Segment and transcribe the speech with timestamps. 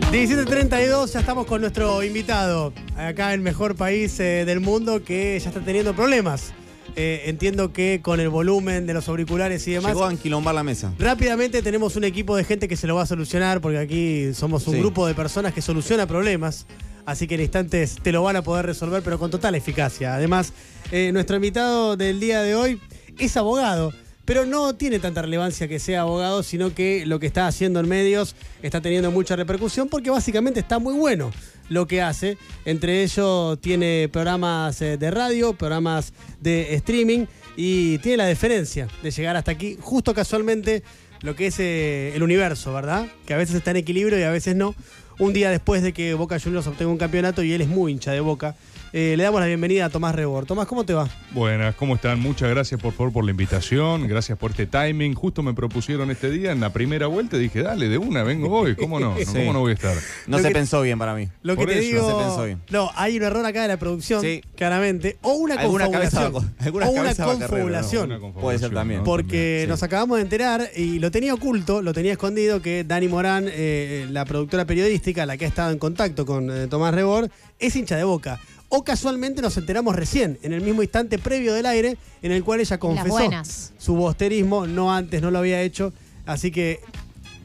[0.00, 5.38] 17.32, ya estamos con nuestro invitado, acá en el mejor país eh, del mundo, que
[5.40, 6.52] ya está teniendo problemas.
[6.96, 9.92] Eh, entiendo que con el volumen de los auriculares y demás.
[9.92, 10.92] Llegó a enquilombar la mesa.
[10.98, 14.66] Rápidamente tenemos un equipo de gente que se lo va a solucionar, porque aquí somos
[14.68, 14.80] un Sí.
[14.80, 16.66] grupo de personas que soluciona problemas.
[17.06, 20.14] Así que en instantes te lo van a poder resolver, pero con total eficacia.
[20.14, 20.52] Además,
[20.92, 22.80] eh, nuestro invitado del día de hoy
[23.18, 23.92] es abogado,
[24.24, 27.88] pero no tiene tanta relevancia que sea abogado, sino que lo que está haciendo en
[27.88, 31.30] medios está teniendo mucha repercusión porque básicamente está muy bueno
[31.68, 32.38] lo que hace.
[32.64, 39.10] Entre ellos tiene programas eh, de radio, programas de streaming y tiene la deferencia de
[39.10, 40.82] llegar hasta aquí, justo casualmente
[41.20, 43.06] lo que es eh, el universo, ¿verdad?
[43.26, 44.74] Que a veces está en equilibrio y a veces no.
[45.18, 48.10] Un día después de que Boca Juniors obtenga un campeonato y él es muy hincha
[48.10, 48.56] de Boca,
[48.96, 50.46] eh, le damos la bienvenida a Tomás Rebor.
[50.46, 51.08] Tomás, ¿cómo te va?
[51.32, 52.20] Buenas, ¿cómo están?
[52.20, 55.14] Muchas gracias por favor por la invitación, gracias por este timing.
[55.14, 58.76] Justo me propusieron este día en la primera vuelta, dije, dale, de una, vengo hoy,
[58.76, 59.16] ¿cómo no?
[59.18, 59.24] Sí.
[59.34, 59.96] ¿Cómo no voy a estar?
[60.28, 61.28] No Lo se que- pensó bien para mí.
[61.42, 62.08] Lo Por que te eso, digo.
[62.08, 62.60] no se pensó bien.
[62.70, 64.42] No, hay un error acá de la producción, Sí.
[64.54, 65.16] claramente.
[65.22, 66.34] O una Alguna confabulación.
[66.36, 68.04] o una confabulación.
[68.04, 69.00] Una confabulación, Puede ser también.
[69.00, 69.04] ¿no?
[69.04, 69.68] Porque sí.
[69.68, 74.06] nos acabamos de enterar, y lo tenía oculto, lo tenía escondido, que Dani Morán, eh,
[74.10, 77.96] la productora periodística, la que ha estado en contacto con eh, Tomás Rebor, es hincha
[77.96, 78.38] de boca.
[78.68, 82.60] O casualmente nos enteramos recién, en el mismo instante previo del aire, en el cual
[82.60, 83.30] ella confesó
[83.78, 85.92] su bosterismo, no antes, no lo había hecho.
[86.26, 86.80] Así que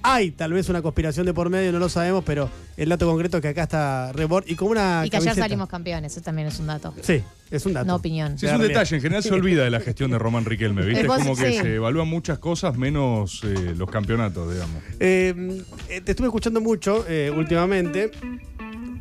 [0.02, 3.38] hay tal vez una conspiración de por medio, no lo sabemos, pero el dato concreto
[3.38, 5.03] es que acá está Rebor y como una.
[5.06, 5.45] Y que ayer camiseta.
[5.45, 6.94] salimos campeones, eso también es un dato.
[7.02, 7.86] Sí, es un dato.
[7.86, 8.38] No opinión.
[8.38, 11.02] Sí, es un detalle, en general se olvida de la gestión de Román Riquelme, ¿viste?
[11.06, 11.58] Es como que sí.
[11.59, 14.81] se evalúan muchas cosas menos eh, los campeonatos, digamos.
[15.00, 18.11] Eh, eh, te estuve escuchando mucho eh, últimamente.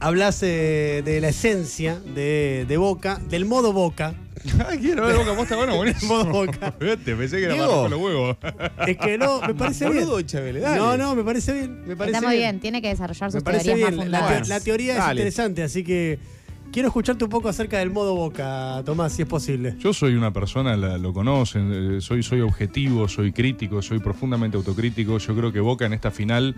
[0.00, 4.14] Hablas eh, de la esencia de, de Boca, del modo Boca.
[4.68, 6.24] Ay, quiero ver Boca Posta, bueno, buenísimo.
[6.24, 6.72] Modo Boca.
[6.80, 8.36] Vete, pensé que era más con los huevos.
[8.86, 10.04] Es que no, me parece bien.
[10.04, 10.76] Boludo, Chabele, dale.
[10.78, 11.84] No, no, me parece bien.
[11.86, 13.80] Me parece Está muy bien, tiene que desarrollar sus teorías bien.
[13.80, 14.42] más La, fundadas.
[14.42, 16.18] te- la teoría es interesante, así que
[16.72, 19.76] quiero escucharte un poco acerca del modo Boca, Tomás, si es posible.
[19.78, 25.18] Yo soy una persona, lo conocen, eh, soy, soy objetivo, soy crítico, soy profundamente autocrítico.
[25.18, 26.54] Yo creo que Boca en esta final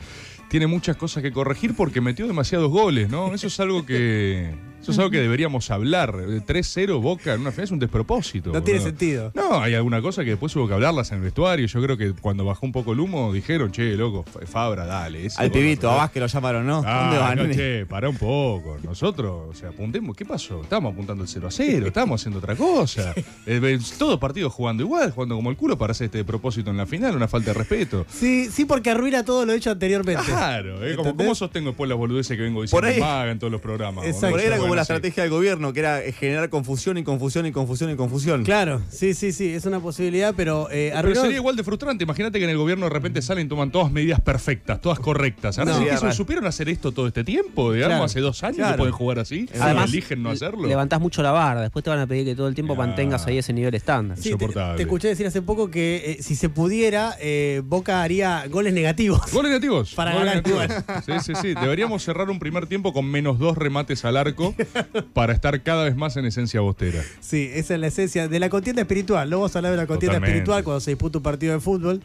[0.49, 3.35] tiene muchas cosas que corregir porque metió demasiados goles, ¿no?
[3.35, 6.15] Eso es algo que, eso es algo que deberíamos hablar.
[6.21, 8.51] Eh, 3-0 Boca en una final es un despropósito.
[8.53, 9.31] No tiene sentido.
[9.35, 11.67] No, hay alguna cosa que después hubo que hablarlas en el vestuario.
[11.67, 15.27] Yo creo que cuando bajó un poco el humo dijeron, che, loco, Fa- Fabra, dale.
[15.27, 16.83] ese Al pibito, a Vázquez lo llamaron, ¿no?
[16.87, 17.49] Ah, ¿Dónde van?
[17.49, 18.79] no, che, pará un poco.
[18.83, 20.17] Nosotros, o sea, apuntemos.
[20.17, 20.63] ¿Qué pasó?
[20.63, 23.15] Estábamos apuntando el 0 a 0, estábamos haciendo otra cosa.
[23.47, 26.77] Eh, eh, todo partido jugando igual, jugando como el culo para hacer este propósito en
[26.77, 28.05] la final, una falta de respeto.
[28.09, 30.23] Sí, sí, porque arruina todo lo hecho anteriormente.
[30.25, 30.95] Claro, eh.
[30.97, 34.05] ¿cómo sostengo después las boludeces que vengo diciendo en todos los programas?
[34.05, 34.37] Exacto.
[34.71, 37.97] Como la estrategia del gobierno, que era eh, generar confusión y confusión y confusión y
[37.97, 38.45] confusión.
[38.45, 42.05] Claro, sí, sí, sí, es una posibilidad, pero eh, Pero sería igual de frustrante.
[42.05, 45.59] Imagínate que en el gobierno de repente salen y toman todas medidas perfectas, todas correctas.
[45.59, 45.79] Ahora No.
[45.79, 48.05] sí que eso, supieron hacer esto todo este tiempo, digamos, Claro.
[48.05, 48.73] hace dos años Claro.
[48.73, 49.49] que pueden jugar así.
[49.61, 50.67] Además, eligen no hacerlo.
[50.69, 52.89] Levantás mucho la barra, después te van a pedir que todo el tiempo Claro.
[52.89, 54.17] mantengas ahí ese nivel estándar.
[54.19, 58.73] Sí, te escuché decir hace poco que eh, si se pudiera, eh, Boca haría goles
[58.73, 59.21] negativos.
[59.33, 59.95] Goles negativos.
[59.95, 61.05] Para goles ganar negativos.
[61.25, 61.55] Sí, sí, sí.
[61.55, 64.55] Deberíamos cerrar un primer tiempo con menos dos remates al arco
[65.13, 67.03] para estar cada vez más en esencia bostera.
[67.21, 69.29] Sí, esa es la esencia de la contienda espiritual.
[69.29, 70.39] Luego vamos a hablar de la contienda Totalmente.
[70.39, 72.01] espiritual cuando se disputa un partido de fútbol.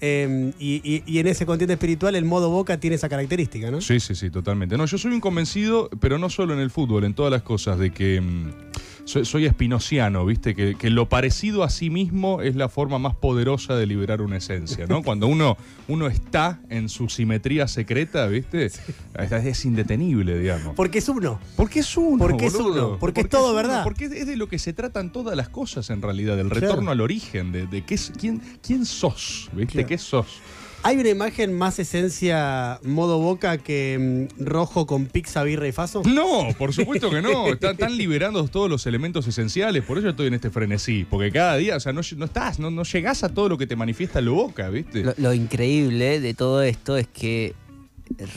[0.00, 3.80] Eh, y, y- y en ese contienda espiritual el modo Boca tiene esa característica, ¿no?
[3.80, 4.76] Sí, sí, sí, totalmente.
[4.76, 7.80] No, yo soy un convencido, pero no solo en el fútbol, en todas las cosas,
[7.80, 8.67] de que mm,
[9.08, 10.54] soy, soy espinociano, ¿viste?
[10.54, 14.36] Que, que lo parecido a sí mismo es la forma más poderosa de liberar una
[14.36, 15.02] esencia, ¿no?
[15.02, 15.56] Cuando uno,
[15.88, 18.66] uno está en su simetría secreta, ¿viste?
[18.66, 18.80] Es,
[19.16, 20.74] es indetenible, digamos.
[20.76, 21.40] Porque es uno.
[21.56, 22.18] Porque es uno.
[22.18, 23.82] Porque es uno, porque es todo uno, verdad.
[23.82, 26.66] Porque es de lo que se tratan todas las cosas en realidad, del Claro.
[26.66, 29.72] retorno al origen, de, de qué es, quién, quién sos, ¿viste?
[29.72, 29.88] Claro.
[29.88, 30.26] ¿Qué sos?
[30.82, 36.02] ¿Hay una imagen más esencia modo Boca que mm, rojo con pizza, birra y faso?
[36.04, 37.48] No, por supuesto que no.
[37.48, 39.84] Están, están liberando todos los elementos esenciales.
[39.84, 41.04] Por eso estoy en este frenesí.
[41.08, 43.66] Porque cada día, o sea, no, no estás, no, no llegás a todo lo que
[43.66, 45.02] te manifiesta lo boca, ¿viste?
[45.02, 47.54] Lo, lo increíble de todo esto es que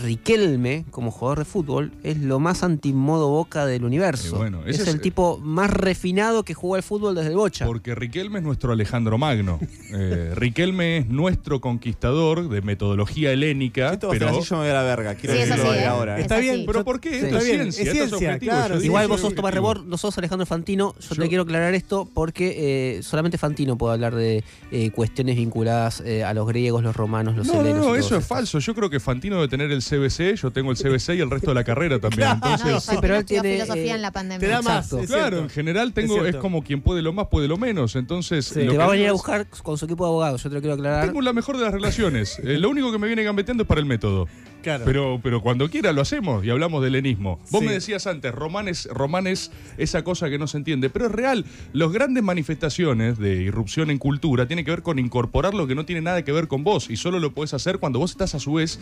[0.04, 4.38] Riquelme, como jugador de fútbol, es lo más antimodo boca del universo.
[4.38, 7.66] Bueno, es el es- tipo más refinado que juega al fútbol desde el bocha.
[7.66, 9.60] Porque Riquelme es nuestro Alejandro Magno.
[9.94, 13.92] Eh, Riquelme es nuestro conquistador de metodología helénica.
[13.92, 15.16] Esto pero, así yo me voy a la verga.
[15.16, 15.88] Quiero Sí, es decirlo así, de ¿eh?
[15.88, 16.18] ahora.
[16.18, 16.64] Está Es bien, así.
[16.66, 17.10] ¿Pero por qué?
[17.10, 17.16] Sí.
[17.16, 18.52] Esto Está es bien, ciencia, es ciencia, objetivo.
[18.54, 19.54] claro, sí, Igual vos sos Tomás.
[19.54, 20.96] Rebor, no sos Alejandro Fantino.
[21.02, 25.36] Yo, Yo- te quiero aclarar esto porque eh, solamente Fantino puede hablar de eh, cuestiones
[25.36, 27.80] vinculadas eh, a los griegos, los romanos, los No, no, helenos.
[27.80, 28.60] no, todo eso es falso.
[28.60, 31.52] Yo creo que Fantino debe tener el CBC, yo tengo el CBC y el resto
[31.52, 32.30] de la carrera también.
[32.30, 34.40] Entonces, No, Sí, pero él tiene, filosofía eh, en la pandemia.
[34.40, 34.86] Te da más.
[34.92, 35.08] Exacto.
[35.14, 37.96] claro, en general Es tengo, es, como quien puede lo más, puede lo menos.
[37.96, 38.62] Entonces, Sí.
[38.62, 40.56] lo Te que va a venir a buscar con su equipo de abogados, yo te
[40.56, 41.06] lo quiero aclarar.
[41.06, 42.40] Tengo la mejor de las relaciones.
[42.40, 44.28] Eh, lo único que me viene gambeteando es para el método.
[44.62, 44.84] Claro.
[44.86, 47.40] Pero, pero cuando quiera lo hacemos y hablamos del lenismo.
[47.50, 47.68] Vos Sí.
[47.68, 51.12] me decías antes, Román es, Román es esa cosa que no se entiende, pero es
[51.12, 51.46] real.
[51.74, 55.86] Las grandes manifestaciones de irrupción en cultura tienen que ver con incorporar lo que no
[55.86, 58.40] tiene nada que ver con vos y solo lo podés hacer cuando vos estás a
[58.40, 58.80] su vez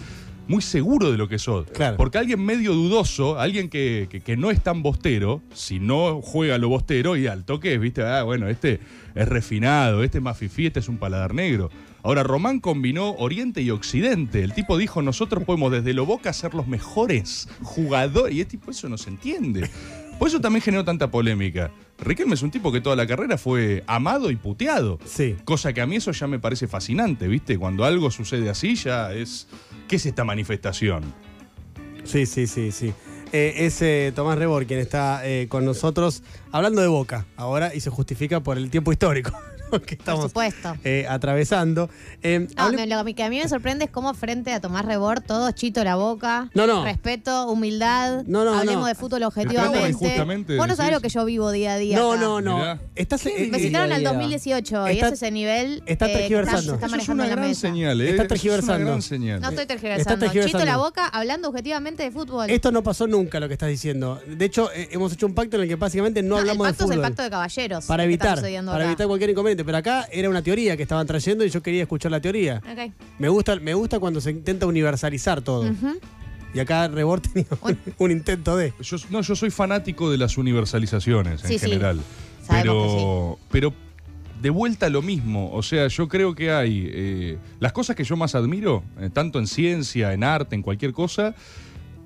[0.47, 1.67] muy seguro de lo que sos.
[1.71, 1.97] Claro.
[1.97, 6.57] Porque alguien medio dudoso, alguien que, que- que no es tan bostero, si no juega
[6.57, 8.79] lo bostero y al toque, viste, ah, bueno, este
[9.15, 11.69] es refinado, este es más fifí, este es un paladar negro.
[12.03, 14.43] Ahora, Román combinó Oriente y Occidente.
[14.43, 18.35] El tipo dijo, nosotros podemos desde lo boca ser los mejores jugadores.
[18.35, 19.69] Y es tipo, eso no se entiende.
[20.17, 21.71] Por eso también generó tanta polémica.
[21.97, 24.99] Riquelme es un tipo que toda la carrera fue amado y puteado.
[25.05, 25.35] Sí.
[25.45, 27.57] Cosa que a mí eso ya me parece fascinante, ¿viste?
[27.57, 29.47] Cuando algo sucede así ya es...
[29.87, 31.03] ¿Qué es esta manifestación?
[32.03, 32.93] Sí, sí, sí, sí.
[33.31, 37.79] Eh, es eh, Tomás Rebor quien está eh, con nosotros hablando de Boca ahora y
[37.79, 39.31] se justifica por el tiempo histórico
[39.86, 40.75] que Por estamos supuesto.
[40.83, 41.89] eh, atravesando.
[42.24, 44.86] Eh, No, hable- me- lo que a mí me sorprende es cómo frente a Tomás
[44.86, 46.83] Rebor, todo chito la boca, No, no.
[46.83, 48.88] respeto, humildad, No, no, hablemos no.
[48.88, 50.57] de fútbol objetivamente.
[50.57, 51.98] Vos no sabés lo que yo vivo día a día.
[51.98, 52.21] no, acá.
[52.21, 52.57] no, no.
[52.57, 52.80] Mirá.
[52.95, 54.19] Estás, eh, Me eh, citaron al día a día.
[54.19, 56.62] 2018 y Está- ese es el nivel está eh, tergiversando.
[56.62, 58.10] se está Eso es una gran señal, ¿eh?
[58.12, 58.75] Está es tergiversando.
[58.81, 59.42] una gran señal.
[59.42, 60.19] No estoy Está tergiversando.
[60.25, 60.60] tergiversando.
[60.60, 62.50] Chito la boca hablando objetivamente de fútbol.
[62.50, 64.19] Esto no pasó nunca lo que estás diciendo.
[64.27, 66.71] De hecho, eh, hemos hecho un pacto en el que básicamente no, No, hablamos el
[66.74, 67.06] pacto de es fútbol.
[67.06, 67.86] el pacto de caballeros.
[67.86, 69.58] para está evitar, para evitar cualquier inconveniente.
[69.63, 72.61] Pero acá era una teoría que estaban trayendo y yo quería escuchar la teoría.
[73.17, 75.69] Me gusta, me gusta cuando se intenta universalizar todo.
[76.53, 78.73] Y acá Rebord tenía un, un intento de.
[78.81, 81.65] Yo, no, yo soy fanático de las universalizaciones Sí, en sí.
[81.69, 82.00] general.
[82.44, 83.73] Sabemos pero, pero
[84.41, 85.51] de vuelta a lo mismo.
[85.53, 86.89] O sea, yo creo que hay.
[86.91, 90.91] eh, las cosas que yo más admiro, eh, tanto en ciencia, en arte, en cualquier
[90.94, 91.35] cosa,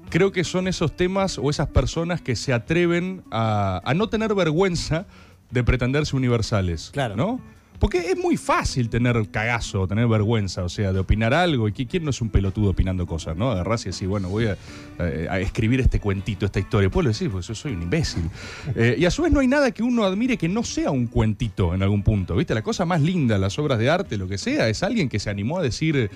[0.09, 4.35] creo que son esos temas o esas personas que se atreven a, a no tener
[4.35, 5.05] vergüenza
[5.53, 6.89] de pretenderse universales.
[6.91, 7.15] Claro.
[7.15, 7.39] ¿No?
[7.79, 11.67] Porque es muy fácil tener cagazo, tener vergüenza, o sea, de opinar algo.
[11.67, 13.51] ¿Y qui- quién no es un pelotudo opinando cosas, no?
[13.51, 14.57] Agarrás y decís, bueno, voy a,
[15.00, 16.89] eh, a escribir este cuentito, esta historia.
[16.89, 18.23] Puedo decir, pues yo soy un imbécil.
[18.75, 21.07] Eh, y a su vez no hay nada que uno admire que no sea un
[21.07, 22.35] cuentito en algún punto.
[22.38, 22.53] ¿Viste?
[22.53, 25.29] La cosa más linda, las obras de arte, lo que sea, es alguien que se
[25.29, 26.09] animó a decir,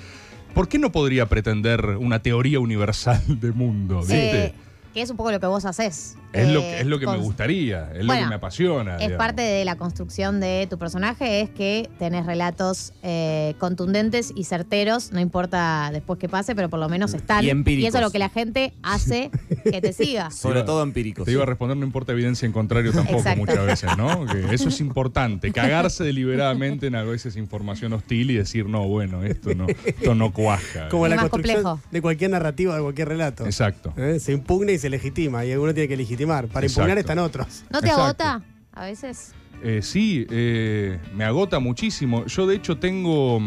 [0.53, 3.99] ¿por qué no podría pretender una teoría universal de mundo?
[3.99, 4.45] ¿Viste?
[4.45, 4.53] Eh,
[4.93, 6.15] que es un poco lo que vos haces.
[6.33, 8.93] Es, lo, Eh, que- es lo que me gustaría, es lo que me apasiona.
[8.93, 9.17] Es digamos.
[9.17, 15.11] parte de la construcción de tu personaje, es que tenés relatos eh, contundentes y certeros,
[15.11, 17.43] no importa después qué pase, pero por lo menos están.
[17.43, 17.89] Y empíricos.
[17.89, 19.31] eso es lo que la gente hace
[19.63, 20.29] que te siga.
[20.31, 21.25] Sobre todo empíricos.
[21.25, 23.39] Te iba a responder, no importa evidencia en contrario tampoco Exacto.
[23.39, 24.25] muchas veces, ¿no?
[24.47, 25.51] Que eso es importante.
[25.51, 30.33] Cagarse deliberadamente en a veces información hostil y decir, no, bueno, esto no, esto no
[30.33, 30.89] cuaja.
[30.89, 31.79] Como la construcción complejo.
[31.91, 33.45] de cualquier narrativa, de cualquier relato.
[33.45, 33.93] Exacto.
[33.97, 34.19] ¿Eh?
[34.19, 35.45] Se impugna y se legitima.
[35.45, 36.16] Y alguno tiene que legitimar.
[36.25, 36.65] Para Exacto.
[36.67, 37.63] impugnar están otros.
[37.69, 38.23] ¿No te Exacto.
[38.23, 38.41] agota
[38.73, 39.33] a veces?
[39.63, 42.25] Eh, sí, eh, me agota muchísimo.
[42.25, 43.39] Yo de hecho tengo...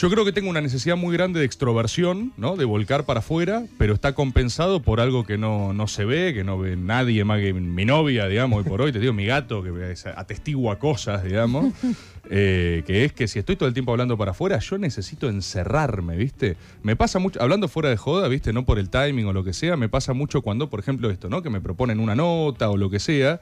[0.00, 2.54] Yo creo que tengo una necesidad muy grande de extroversión, ¿no?
[2.54, 6.44] De volcar para afuera, pero está compensado por algo que no, no se ve, que
[6.44, 9.60] no ve nadie más que mi novia, digamos, hoy por hoy, te digo, mi gato,
[9.60, 11.74] que es- atestigua cosas, digamos,
[12.30, 16.16] eh, que es que si estoy todo el tiempo hablando para afuera, yo necesito encerrarme,
[16.16, 16.56] ¿viste?
[16.84, 18.52] Me pasa mucho, hablando fuera de joda, ¿viste?
[18.52, 21.28] No por el timing o lo que sea, me pasa mucho cuando, por ejemplo, esto,
[21.28, 21.42] ¿no?
[21.42, 23.40] Que me proponen una nota o lo que sea.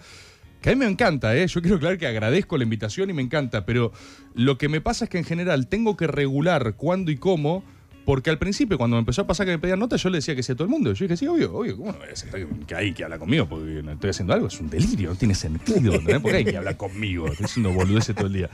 [0.66, 1.46] Que a mí me encanta, ¿eh?
[1.46, 3.92] Yo quiero aclarar que agradezco la invitación y me encanta, pero
[4.34, 7.62] lo que me pasa es que en general tengo que regular cuándo y cómo,
[8.06, 10.36] porque al principio, cuando me empezó a pasar que me pedían notas, yo le decía
[10.36, 10.92] que sí a todo el mundo.
[10.92, 13.48] Yo dije, sí, obvio, obvio, ¿cómo no voy a aceptar que, hay que habla conmigo?
[13.48, 16.20] Porque no estoy haciendo algo, es un delirio, no tiene sentido, ¿entendés?
[16.20, 18.50] Porque hay que hablar conmigo, estoy haciendo boludeces todo el día.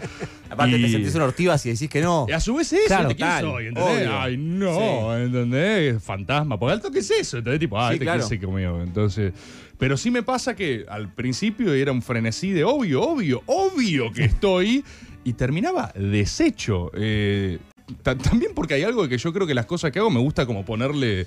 [0.48, 2.24] Aparte te sentís una ortiva si decís que no.
[2.30, 3.66] y a su vez es eso, Claro, ¿de quién tal, soy?
[3.66, 3.94] ¿Entendés?
[3.98, 4.20] obvio.
[4.20, 6.02] Ay, no, ¿entendés?
[6.02, 6.58] Fantasma.
[6.58, 7.60] Porque alto que es eso, ¿entendés?
[7.60, 8.26] Tipo, ah, Sí, este claro.
[8.26, 8.80] qué conmigo.
[8.80, 9.34] Entonces,
[9.76, 14.24] pero sí me pasa que al principio era un frenesí de obvio, obvio, obvio que
[14.24, 14.82] estoy.
[15.24, 16.90] Y terminaba deshecho.
[16.94, 17.58] Eh,
[18.02, 20.46] también porque hay algo de que yo creo que las cosas que hago me gusta
[20.46, 21.26] como ponerle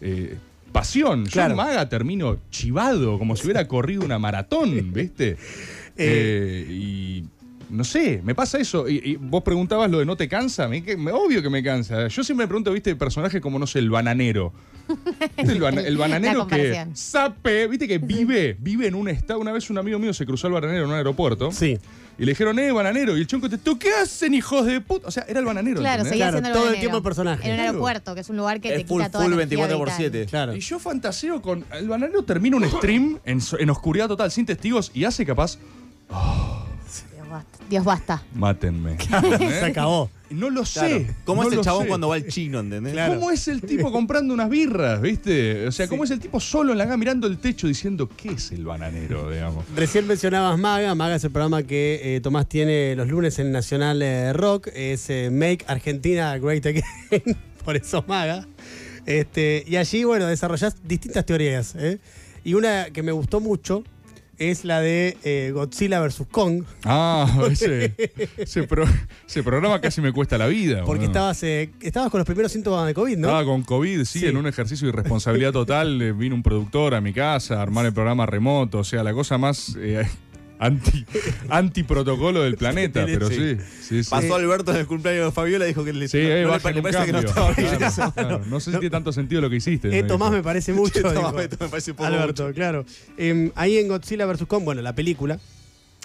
[0.00, 0.36] eh,
[0.72, 1.24] pasión.
[1.26, 1.56] Yo Claro.
[1.56, 5.36] maga termino chivado, como si hubiera corrido una maratón, ¿viste?
[5.96, 7.24] Eh, y
[7.70, 8.88] no sé, me pasa eso.
[8.88, 10.68] Y, y vos preguntabas lo de no te cansa.
[10.68, 12.08] Me, que- me- obvio que me cansa.
[12.08, 14.52] Yo siempre me pregunto, viste, personajes como, no sé, el bananero.
[15.36, 19.40] ¿Viste El, bananero que sape, viste que vive, vive en un estado.
[19.40, 21.50] Una vez un amigo mío se cruzó al bananero en un aeropuerto.
[21.50, 21.76] Sí.
[22.18, 23.16] Y le dijeron, eh, bananero.
[23.16, 25.06] Y el chonco te, ¿tú qué hacen, hijos de puta?
[25.08, 25.80] O sea, era el bananero.
[25.80, 26.10] Claro, ¿entendés?
[26.12, 26.80] seguía Claro, siendo el todo el bananero.
[26.80, 27.44] tiempo el personaje.
[27.44, 27.70] En un Claro.
[27.72, 29.78] aeropuerto, que es un lugar que te Es full, quita toda full la energía 24
[29.78, 29.98] por vital.
[29.98, 30.26] 7.
[30.26, 30.56] Claro.
[30.56, 31.64] Y yo fantaseo con.
[31.72, 35.58] El bananero termina un stream en, so- en oscuridad total, sin testigos, y hace capaz.
[37.26, 37.58] Dios basta.
[37.68, 38.22] Dios basta.
[38.34, 38.98] Mátenme.
[39.00, 40.08] Se acabó.
[40.30, 41.04] No lo sé.
[41.04, 41.14] Claro.
[41.24, 41.88] ¿Cómo no es el chabón sé.
[41.88, 42.92] cuando va al chino, ¿entendés?
[42.92, 43.14] Claro.
[43.14, 45.66] ¿Cómo es el tipo comprando unas birras, viste?
[45.66, 48.30] O sea, ¿cómo es el tipo solo en la cama mirando el techo diciendo qué
[48.30, 49.64] es el bananero, digamos?
[49.74, 50.94] Recién mencionabas Maga.
[50.94, 54.68] Maga es el programa que eh, Tomás tiene los lunes en Nacional eh, Rock.
[54.72, 56.84] Es eh, Make Argentina Great Again.
[57.64, 58.46] por eso maga.
[59.04, 61.74] Este, y allí, bueno, desarrollás distintas teorías.
[61.76, 61.98] ¿eh?
[62.44, 63.82] Y una que me gustó mucho
[64.38, 66.22] es la de eh, Godzilla vs.
[66.30, 67.94] Kong, Ah, ese,
[68.36, 68.86] ese, pro-
[69.26, 70.78] ese programa casi me cuesta la vida.
[70.84, 71.06] porque boludo.
[71.06, 73.28] estabas, eh, estabas con los primeros síntomas de COVID, ¿no?
[73.28, 74.26] Estaba con COVID, sí, Sí.
[74.26, 76.12] en un ejercicio de irresponsabilidad total.
[76.14, 78.78] vino un productor a mi casa a armar el programa remoto.
[78.80, 80.06] O sea, la cosa más eh,
[80.58, 81.04] anti,
[81.48, 83.04] anti protocolo del planeta.
[83.06, 84.10] Pero sí, sí, sí.
[84.10, 86.52] Pasó Alberto en el cumpleaños de Fabiola y dijo que le, Sí, no- eh, no
[86.54, 87.28] le parece que no cambio.
[87.28, 88.12] estaba bien Claro, eso.
[88.12, 88.42] claro.
[88.46, 89.96] No sé si tiene tanto sentido lo que hiciste.
[89.98, 91.00] Eh, Tomás me parece mucho.
[91.02, 91.40] Tomás, dijo.
[91.40, 92.54] esto me parece un poco Alberto, mucho.
[92.54, 92.84] claro.
[93.54, 94.44] Ahí en Godzilla vs.
[94.46, 95.38] Kong, bueno, la película,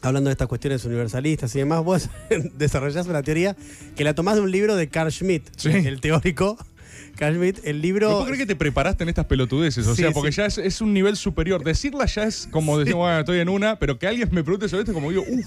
[0.01, 2.09] hablando de estas cuestiones universalistas y demás, vos
[2.57, 3.55] desarrollás una teoría
[3.95, 5.69] que la tomás de un libro de Carl Schmitt, Sí.
[5.69, 6.57] el teórico.
[7.17, 8.07] Carl Schmitt, el libro.
[8.09, 9.85] ¿No puedo creer que te preparaste en estas pelotudeces?
[9.87, 10.37] O Sí, sea, porque sí.
[10.37, 11.63] ya es, es un nivel superior.
[11.63, 14.81] Decirla ya es como decir, bueno, estoy en una, pero que alguien me pregunte sobre
[14.83, 15.45] esto, como digo, uff,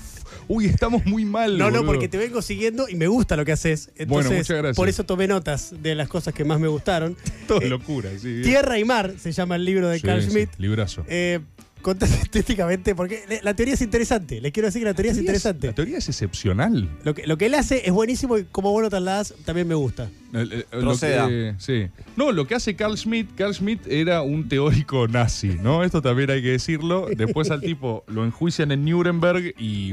[0.48, 1.56] uy, estamos muy mal.
[1.58, 1.86] No, no, boludo".
[1.92, 3.88] porque te vengo siguiendo y me gusta lo que haces.
[3.96, 4.76] Entonces, Bueno, muchas gracias.
[4.76, 7.16] por eso tomé notas de las cosas que más me gustaron.
[7.48, 8.40] Todo Eh, locura, sí.
[8.42, 10.50] Tierra y Mar se llama el libro de Carl Schmitt.
[10.58, 11.04] librazo.
[11.08, 11.40] Eh,
[11.84, 14.40] contás estéticamente, porque la teoría es interesante.
[14.40, 15.68] Les quiero decir que la teoría es interesante.
[15.68, 16.88] La teoría es excepcional.
[17.04, 19.74] Lo que, lo que él hace es buenísimo y como vos lo trasladás, también me
[19.76, 20.10] gusta.
[20.32, 20.48] Lo
[20.80, 21.28] Proceda.
[21.28, 21.86] que- sí.
[22.16, 25.84] No, lo que hace Carl Schmitt, Carl Schmitt era un teórico nazi, ¿no?
[25.84, 27.06] Esto también hay que decirlo.
[27.16, 29.92] Después al tipo lo enjuician en Nuremberg y,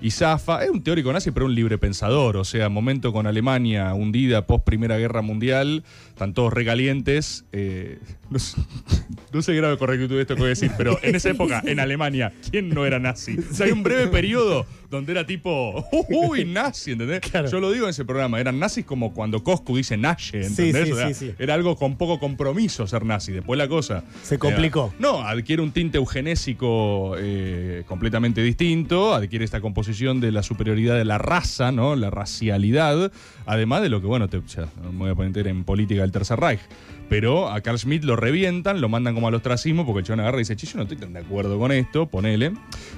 [0.00, 0.64] y zafa.
[0.64, 2.36] Es un teórico nazi, pero un libre pensador.
[2.38, 5.84] O sea, momento con Alemania hundida post Primera Guerra Mundial,
[6.16, 7.44] están todos recalientes.
[7.52, 7.98] eh,
[8.30, 8.56] no, sé,
[9.34, 11.62] no sé grado de correctitud de esto que voy a decir, pero en esa época,
[11.66, 13.36] en Alemania, ¿quién no era nazi?
[13.38, 17.20] O sea, hay un breve periodo donde era tipo, uy, nazi, ¿entendés?
[17.20, 17.50] Claro.
[17.50, 20.86] Yo lo digo en ese programa, eran nazis como cuando Coscu dice Sí, ¿entendés?
[20.86, 21.34] sí, O sea, sí, sí.
[21.38, 23.32] Era algo con poco compromiso ser nazi.
[23.32, 24.04] Después la cosa.
[24.22, 24.94] Se complicó.
[24.98, 30.96] era- no, adquiere un tinte eugenésico eh, completamente distinto, adquiere esta composición de la superioridad
[30.96, 31.94] de la raza, ¿no?
[31.96, 33.12] La racialidad,
[33.44, 36.38] además de lo que, bueno, te, ya me voy a poner en política del Tercer
[36.38, 36.60] Reich.
[37.08, 40.38] Pero a Carl Schmitt lo revientan, lo mandan como al ostracismo, porque el chabón agarra
[40.38, 42.52] y dice, che, yo no estoy tan de acuerdo con esto, ponele.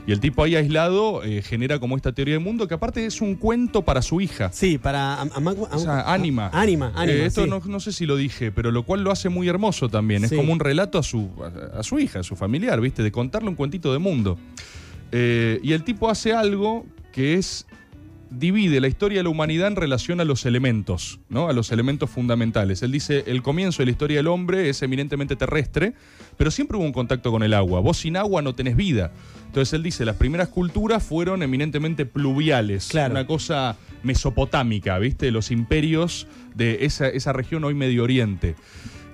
[0.06, 3.20] Y el tipo ahí aislado eh, genera como esta teoría del mundo, que aparte es
[3.20, 4.50] un cuento para su hija.
[4.52, 5.22] Sí, para.
[5.70, 6.50] O sea, Ánima.
[6.54, 7.18] Ánima, Ánima.
[7.18, 7.50] Eh, esto sí.
[7.50, 10.24] no, no sé si lo dije, pero lo cual lo hace muy hermoso también.
[10.24, 13.02] Es como un relato a su, a, a su hija, a su familiar, ¿viste?
[13.02, 14.38] De contarle un cuentito de mundo.
[15.12, 17.66] Eh, y el tipo hace algo que es.
[18.30, 21.48] Divide la historia de la humanidad en relación a los elementos, ¿no?
[21.48, 22.82] A los elementos fundamentales.
[22.82, 25.94] Él dice: el comienzo de la historia del hombre es eminentemente terrestre,
[26.36, 27.80] pero siempre hubo un contacto con el agua.
[27.80, 29.12] Vos sin agua no tenés vida.
[29.46, 32.88] Entonces él dice: las primeras culturas fueron eminentemente pluviales.
[32.88, 33.12] Claro.
[33.12, 35.30] Una cosa mesopotámica, ¿viste?
[35.30, 38.56] Los imperios de esa, esa región hoy Medio Oriente.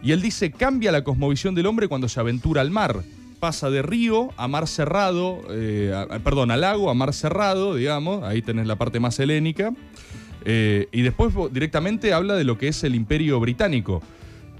[0.02, 3.02] Y él dice, cambia la cosmovisión del hombre cuando se aventura al mar.
[3.44, 5.92] Pasa de río a mar cerrado, eh,
[6.24, 9.74] perdón, a lago a mar cerrado, digamos, ahí tenés la parte más helénica.
[10.46, 14.00] Eh, y después directamente habla de lo que es el imperio británico.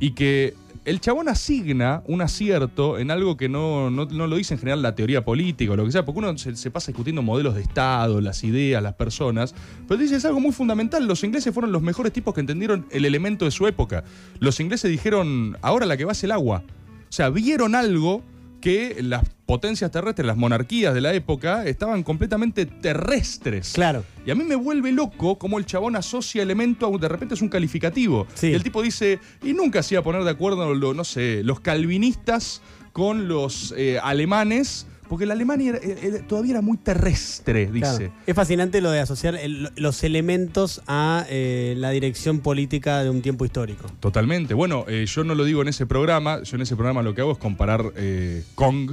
[0.01, 0.53] Y que
[0.85, 4.83] el chabón asigna un acierto en algo que no, no- no lo dice en general
[4.83, 8.21] la teoría política o lo que sea, porque uno se pasa discutiendo modelos de Estado,
[8.21, 9.55] las ideas, las personas,
[9.89, 11.07] pero dice es algo muy fundamental.
[11.07, 14.05] Los ingleses fueron los mejores tipos que entendieron el elemento de su época.
[14.41, 16.63] Los ingleses dijeron, ahora la que va es el agua.
[17.09, 18.23] O sea, vieron algo
[18.65, 23.73] que las potencias terrestres, las monarquías de la época, estaban completamente terrestres.
[23.75, 24.05] Claro.
[24.25, 27.43] Y a mí me vuelve loco cómo el chabón asocia elemento a de repente es
[27.43, 28.27] un calificativo.
[28.33, 28.47] Sí.
[28.49, 31.43] Y el tipo dice, y nunca se iba a poner de acuerdo, lo- no sé,
[31.45, 32.63] los calvinistas
[32.95, 37.97] con los eh, alemanes, porque el Alemania era- era- todavía era muy terrestre, dice.
[37.97, 38.13] Claro.
[38.27, 43.23] Es fascinante lo de asociar el- los elementos a eh, la dirección política de un
[43.23, 43.87] tiempo histórico.
[44.01, 44.55] Totalmente.
[44.55, 47.21] Bueno, eh, yo no lo digo en ese programa, yo en ese programa lo que
[47.21, 48.93] hago es comparar eh, Kong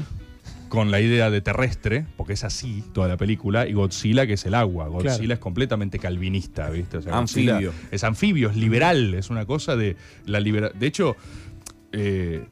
[0.70, 4.46] con la idea de terrestre, porque es así toda la película, y Godzilla, que es
[4.46, 4.88] el agua.
[4.88, 5.34] Godzilla Claro.
[5.34, 6.96] es completamente calvinista, ¿viste?
[6.98, 7.74] O sea, Anfibio.
[7.92, 11.18] Es anfibio, es liberal, es una cosa de la libera De hecho,
[11.92, 12.46] eh,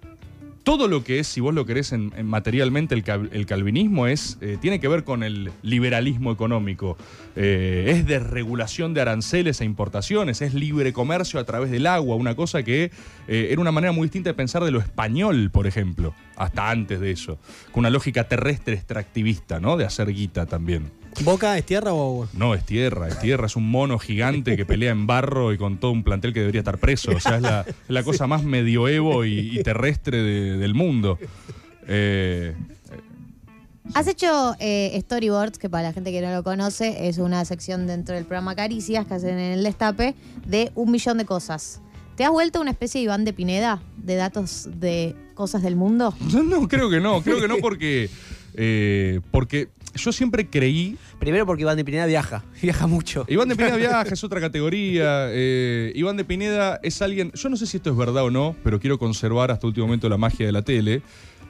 [0.63, 4.57] todo lo que es, si vos lo querés en, en materialmente, el calvinismo es, eh,
[4.61, 6.97] tiene que ver con el liberalismo económico.
[7.35, 12.35] Eh, es desregulación de aranceles e importaciones, es libre comercio a través del agua, una
[12.35, 12.91] cosa que
[13.27, 16.99] eh, era una manera muy distinta de pensar de lo español, por ejemplo, hasta antes
[16.99, 17.39] de eso,
[17.71, 19.77] con una lógica terrestre extractivista, ¿no?
[19.77, 20.98] De hacer guita también.
[21.23, 22.27] ¿Boca es tierra o agua?
[22.33, 25.77] No, es tierra, es tierra, es un mono gigante que pelea en barro y con
[25.77, 27.11] todo un plantel que debería estar preso.
[27.15, 31.19] O sea, es la, es la cosa más medioevo y, y terrestre de- del mundo.
[31.87, 32.55] Eh,
[33.95, 37.87] Has hecho eh, storyboards, que para la gente que no lo conoce, es una sección
[37.87, 40.13] dentro del programa Caricias que hacen en el destape,
[40.45, 41.81] de un millón de cosas.
[42.15, 46.13] ¿Te has vuelto una especie de Iván de Pineda de datos de cosas del mundo?
[46.31, 48.09] no, no, creo que no, creo que no porque,
[48.53, 53.25] eh, porque yo siempre creí Primero porque Iván de Pineda viaja, viaja mucho.
[53.27, 55.27] Iván de Pineda viaja, es otra categoría.
[55.29, 58.55] eh, Iván de Pineda es alguien, yo no sé si esto es verdad o no,
[58.63, 61.01] pero quiero conservar hasta último momento la magia de la tele.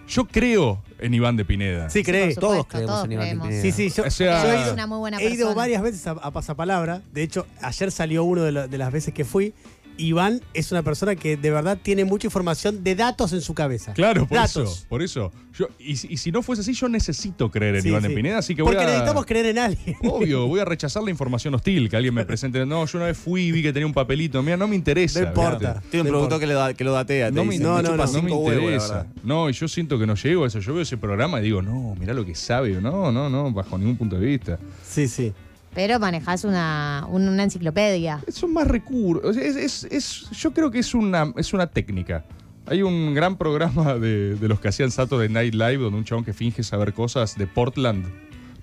[0.08, 1.88] Yo creo en Iván de Pineda.
[1.92, 2.34] Sí, cree.
[2.34, 3.44] por Todos supuesto, creemos todos en Iván de.
[3.46, 3.62] Pineda.
[3.62, 5.84] Sí, sí, yo, O sea- yo he Es ido, una muy buena he ido varias
[5.84, 7.04] veces a, a Pasapalabra.
[7.14, 9.54] De hecho, ayer salió uno de las veces que fui.
[10.00, 13.94] Iván es una persona que de verdad tiene mucha información de datos en su cabeza.
[13.94, 14.78] Claro, por datos.
[14.80, 15.32] eso, por eso.
[15.54, 18.08] Yo, y, si- y si no fuese así, yo necesito creer en Sí, Iván sí.
[18.08, 18.88] de Pineda, así que voy Porque a...
[18.88, 19.98] necesitamos creer en alguien.
[20.04, 22.66] Obvio, voy a rechazar la información hostil que alguien me presente.
[22.66, 24.42] No, yo una vez fui y vi que tenía un papelito.
[24.42, 25.20] Mira, no me interesa.
[25.22, 25.82] No importa.
[25.92, 27.28] Tiene un producto que lo, da- que lo datea.
[27.28, 29.08] te No me, no, no, no, no me interesa.
[29.24, 30.60] no, y yo siento que no llego a eso.
[30.60, 32.80] Yo veo ese programa y digo, no, mirá lo que sabe.
[32.80, 34.60] No, no, no, bajo ningún punto de vista.
[34.88, 35.34] Sí, sí.
[35.74, 38.22] Pero manejás una, un- una enciclopedia.
[38.30, 39.38] Son más recursos.
[39.38, 42.26] Es, es- es- yo creo que es una, es una técnica.
[42.66, 46.24] Hay un gran programa de, de los que hacían Saturday Night Live donde un chabón
[46.24, 48.06] que finge saber cosas de Portland.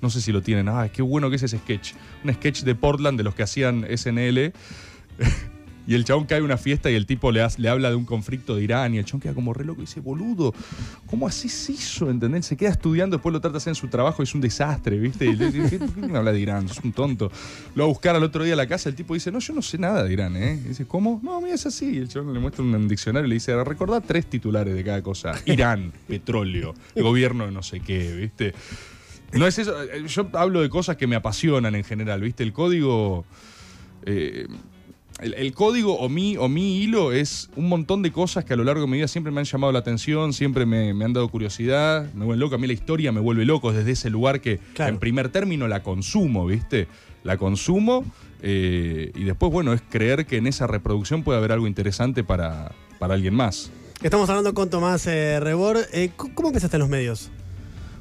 [0.01, 0.69] No sé si lo tienen.
[0.69, 1.93] Ah, qué bueno que es ese sketch.
[2.25, 4.53] Un sketch de Portland de los que hacían SNL.
[5.87, 7.95] Y el chabón cae a una fiesta y el tipo le, hace- le habla de
[7.97, 10.53] un conflicto de Irán y el chabón queda como re loco y dice, boludo,
[11.07, 12.11] ¿cómo haces eso?
[12.11, 12.47] ¿Entendés?
[12.47, 14.99] Se queda estudiando, después lo trata de hacer en su trabajo y es un desastre,
[14.99, 15.27] ¿viste?
[15.27, 16.67] Y le dice, ¿Por qué me habla de Irán?
[16.67, 17.31] Es un tonto.
[17.75, 19.53] Lo va a buscar al otro día a la casa, el tipo dice, no, yo
[19.55, 20.61] no sé nada de Irán, ¿eh?
[20.67, 21.21] Dice, ¿cómo?
[21.23, 21.87] No, mira, es así.
[21.95, 25.03] Y el chabón le muestra un diccionario y le dice, recordá tres titulares de cada
[25.03, 25.35] cosa.
[25.47, 28.55] Irán, petróleo, gobierno de no sé qué, ¿viste?
[29.33, 29.81] No es eso.
[29.83, 32.43] eh, Yo hablo de cosas que me apasionan en general, ¿viste?
[32.43, 33.25] El código.
[34.05, 34.47] eh,
[35.21, 38.57] el, el código o mi, o mi hilo es un montón de cosas que a
[38.57, 41.13] lo largo de mi vida siempre me han llamado la atención, siempre me, me han
[41.13, 42.55] dado curiosidad, me vuelven loco.
[42.55, 44.93] A mí la historia me vuelve loco desde ese lugar que Claro.
[44.93, 46.87] en primer término la consumo, ¿viste?
[47.25, 48.05] La consumo
[48.43, 52.73] eh, y después, bueno, es creer que en esa reproducción puede haber algo interesante para,
[52.99, 53.71] para alguien más.
[54.03, 55.79] Estamos hablando con Tomás eh, Rebor.
[55.93, 57.31] Eh, ¿Cómo empezaste en los medios?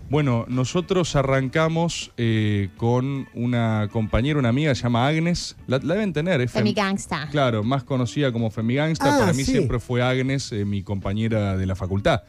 [0.09, 5.55] Bueno, nosotros arrancamos eh, con una compañera, una amiga, se llama Agnes.
[5.67, 7.27] La, la deben tener, es Femi fem- Gangsta.
[7.31, 9.15] Claro, más conocida como Femigangsta.
[9.15, 9.51] Ah, Para mí sí.
[9.53, 12.21] siempre fue Agnes, eh, mi compañera de la facultad.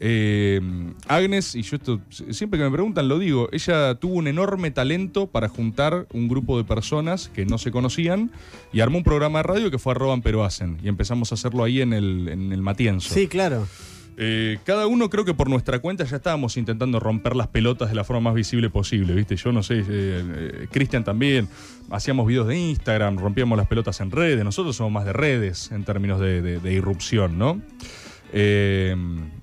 [0.00, 0.60] Eh,
[1.08, 2.00] Agnes, y yo esto
[2.30, 6.56] siempre que me preguntan lo digo, ella tuvo un enorme talento para juntar un grupo
[6.56, 8.30] de personas que no se conocían
[8.72, 10.78] y armó un programa de radio que fue Arroban Pero Hacen.
[10.84, 13.12] Y empezamos a hacerlo ahí en el, en el Matienzo.
[13.12, 13.66] Sí, claro.
[14.20, 17.94] Eh, cada uno creo que por nuestra cuenta ya estábamos intentando romper las pelotas de
[17.94, 19.36] la forma más visible posible, ¿viste?
[19.36, 21.48] Yo no sé, eh, eh, Cristian también,
[21.90, 25.84] hacíamos videos de Instagram, rompíamos las pelotas en redes, nosotros somos más de redes en
[25.84, 27.62] términos de, de- de irrupción, ¿no?
[28.32, 28.94] Eh,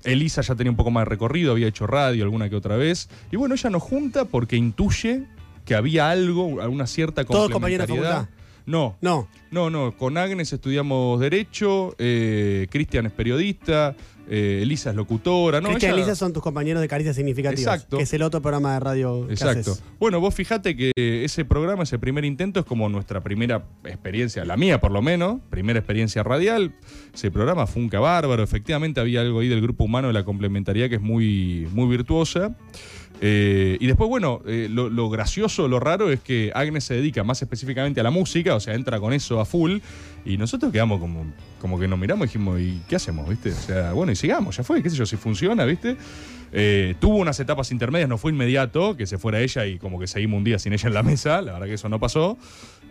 [0.04, 3.08] Elisa ya tenía un poco más de recorrido, había hecho radio alguna que otra vez,
[3.32, 5.24] y bueno, ella nos junta porque intuye
[5.64, 8.26] que había algo, alguna cierta ¿Todos compañeros de complementariedad.
[8.26, 8.35] facultad?
[8.66, 9.28] No, No.
[9.50, 13.94] no, no, con Agnes estudiamos Derecho, eh, Cristian es periodista,
[14.28, 15.68] eh, Elisa es locutora, ¿no?
[15.68, 17.74] Cristian y ella- Elisa son tus compañeros de Caricias Significativas.
[17.76, 17.96] Exacto.
[17.96, 19.70] Que es el otro programa de radio que Exacto.
[19.70, 19.84] haces.
[20.00, 24.56] Bueno, vos fijate que ese programa, ese primer intento, es como nuestra primera experiencia, la
[24.56, 26.74] mía por lo menos, primera experiencia radial.
[27.14, 30.88] Ese programa fue un bárbaro, efectivamente había algo ahí del grupo humano de la complementariedad
[30.88, 32.56] que es muy, muy virtuosa.
[33.20, 37.40] Eh, y después, bueno, eh, lo, gracioso, lo raro es que Agnes se dedica más
[37.40, 39.78] específicamente a la música, o sea, entra con eso a full,
[40.24, 43.50] y nosotros quedamos como, como que nos miramos y dijimos, ¿y qué hacemos, viste?
[43.50, 45.96] O sea, bueno, y sigamos, ya fue, qué sé yo, si funciona, viste.
[46.52, 50.06] Eh, tuvo unas etapas intermedias, no fue inmediato, que se fuera ella y como que
[50.06, 52.36] seguimos un día sin ella en la mesa, la verdad que eso no pasó.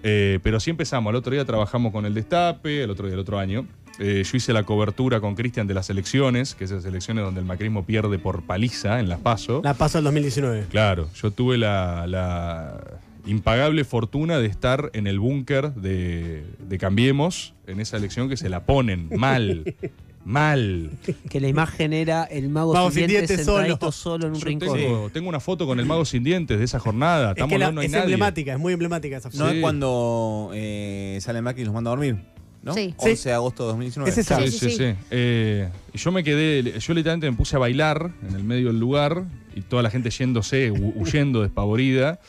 [0.01, 3.39] Pero sí empezamos, el otro día trabajamos con el Destape, el otro día, el otro
[3.39, 3.65] año.
[3.99, 7.39] Eh, yo hice la cobertura con Cristian de las elecciones, que es esas elecciones donde
[7.39, 9.61] el macrismo pierde por paliza en las PASO.
[9.63, 10.65] La paso del 2019.
[10.69, 12.81] Claro, yo tuve la, la
[13.25, 18.49] impagable fortuna de estar en el búnker de, de Cambiemos en esa elección que se
[18.49, 19.73] la ponen mal,
[20.25, 20.91] mal.
[21.29, 23.91] Que la imagen era el mago, Mago sin sin dientes solo.
[23.93, 24.77] solo, en un Yo rincón.
[24.77, 27.27] tengo, tengo una foto con el mago sin dientes de esa jornada.
[27.27, 28.03] Es Estamos que la- no, no hay es nadie.
[28.03, 29.49] emblemática, es muy emblemática esa No foto.
[29.51, 29.55] Sí.
[29.55, 32.17] es cuando eh, sale Macri y los manda a dormir.
[32.65, 32.73] ¿No?
[32.73, 32.93] Sí.
[32.97, 34.09] 11 de agosto de 2019.
[34.11, 34.39] Es esa.
[34.41, 34.95] Sí, Sí, sí, sí, sí.
[35.11, 38.79] Eh, y yo me quedé, yo literalmente me puse a bailar en el medio del
[38.79, 39.23] lugar
[39.55, 42.19] y toda la gente yéndose, hu- huyendo, despavorida.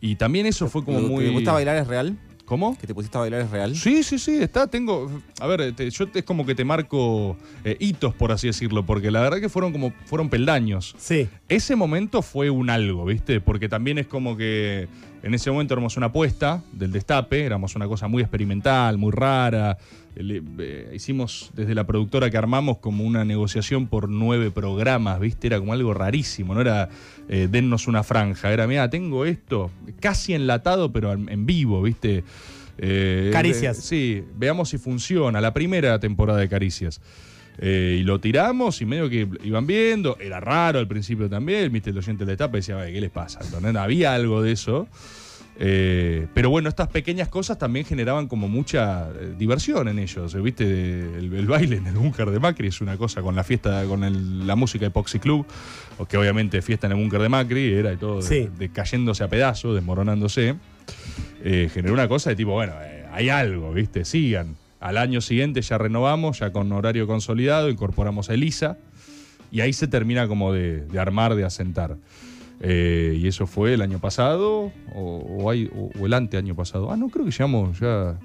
[0.00, 1.24] Y también eso fue como ¿Lo muy.
[1.26, 2.16] te gusta bailar es real?
[2.44, 2.76] ¿Cómo?
[2.78, 3.74] ¿Que te pusiste a bailar es real?
[3.74, 7.36] Sí, sí, sí, está, tengo, a ver, te- yo te- es como que te marco
[7.64, 10.94] eh, hitos, por así decirlo, porque la verdad que fueron como, fueron peldaños.
[10.98, 11.26] Sí.
[11.48, 13.40] Ese momento fue un algo, ¿viste?
[13.40, 14.88] Porque también es como que
[15.22, 19.78] en ese momento éramos una apuesta del destape, éramos una cosa muy experimental, muy rara.
[20.16, 25.48] Le- eh, hicimos desde la productora que armamos como una negociación por nueve programas, ¿viste?
[25.48, 26.88] Era como algo rarísimo, no era
[27.28, 32.22] eh, dennos una franja, era, mira, tengo esto casi enlatado, pero en, vivo, ¿viste?
[32.78, 33.78] Eh, Caricias.
[33.78, 37.00] eh, sí, veamos si funciona, la primera temporada de Caricias.
[37.58, 40.16] Eh, y lo tiramos y medio que iban viendo.
[40.18, 41.70] Era raro al principio también.
[41.72, 43.38] Viste, el oyente de la etapa decía, "Ay, ¿qué les pasa?
[43.44, 43.76] ¿Entendés?
[43.76, 44.88] Había algo de eso.
[45.56, 50.34] Eh, pero bueno, estas pequeñas cosas también generaban como mucha eh, diversión en ellos.
[50.34, 50.64] eh, ¿Viste?
[50.64, 54.02] El, el baile en el búnker de Macri es una cosa con la fiesta, con
[54.02, 55.46] el- la música de Poxy Club,
[56.08, 58.48] que obviamente fiesta en el búnker de Macri era y todo, de- Sí.
[58.58, 60.56] de cayéndose a pedazos, desmoronándose.
[61.44, 62.72] Eh, generó una cosa de tipo, bueno,
[63.12, 64.04] hay algo, ¿viste?
[64.04, 64.56] Sigan.
[64.80, 68.76] Al año siguiente ya renovamos, ya con horario consolidado, incorporamos a Elisa,
[69.52, 71.96] y ahí se termina como de, de armar, de asentar.
[72.60, 76.54] Eh, y eso fue el año pasado, o, o hay- o- o el ante año
[76.54, 76.90] pasado.
[76.90, 78.18] Ah, no, creo que llevamos ya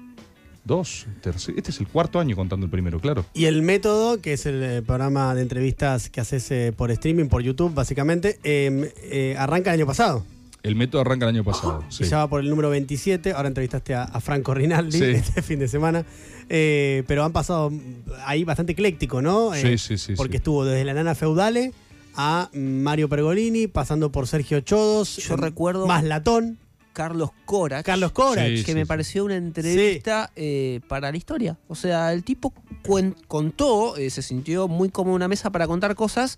[0.64, 3.24] dos, tercer- este es el cuarto año contando el primero, claro.
[3.34, 7.26] Y el método, que es el eh, programa de entrevistas que haces eh, por streaming,
[7.26, 10.24] por YouTube, básicamente, eh, eh, arranca el año pasado.
[10.62, 11.82] El método arranca el año pasado.
[11.88, 12.04] sí.
[12.04, 13.32] Y ya va por el número 27.
[13.32, 15.04] Ahora entrevistaste a, a Franco Rinaldi Sí.
[15.14, 16.04] este fin de semana.
[16.48, 17.80] Pero han pasado mm,
[18.26, 19.52] ahí bastante ecléctico, ¿no?
[19.54, 20.36] Sí, sí, sí, Porque sí.
[20.38, 21.72] estuvo desde la nana feudale
[22.16, 25.16] a Mario Pergolini, pasando por Sergio Chodos.
[25.16, 26.58] Yo recuerdo- Más Latón.
[26.92, 27.82] Carlos Cora.
[27.84, 28.48] Carlos Corach.
[28.48, 28.86] Sí, que sí, me sí.
[28.86, 31.56] pareció una entrevista eh, para la historia.
[31.68, 32.52] O sea, el tipo
[33.28, 36.36] contó, eh, se sintió muy cómodo en una mesa para contar cosas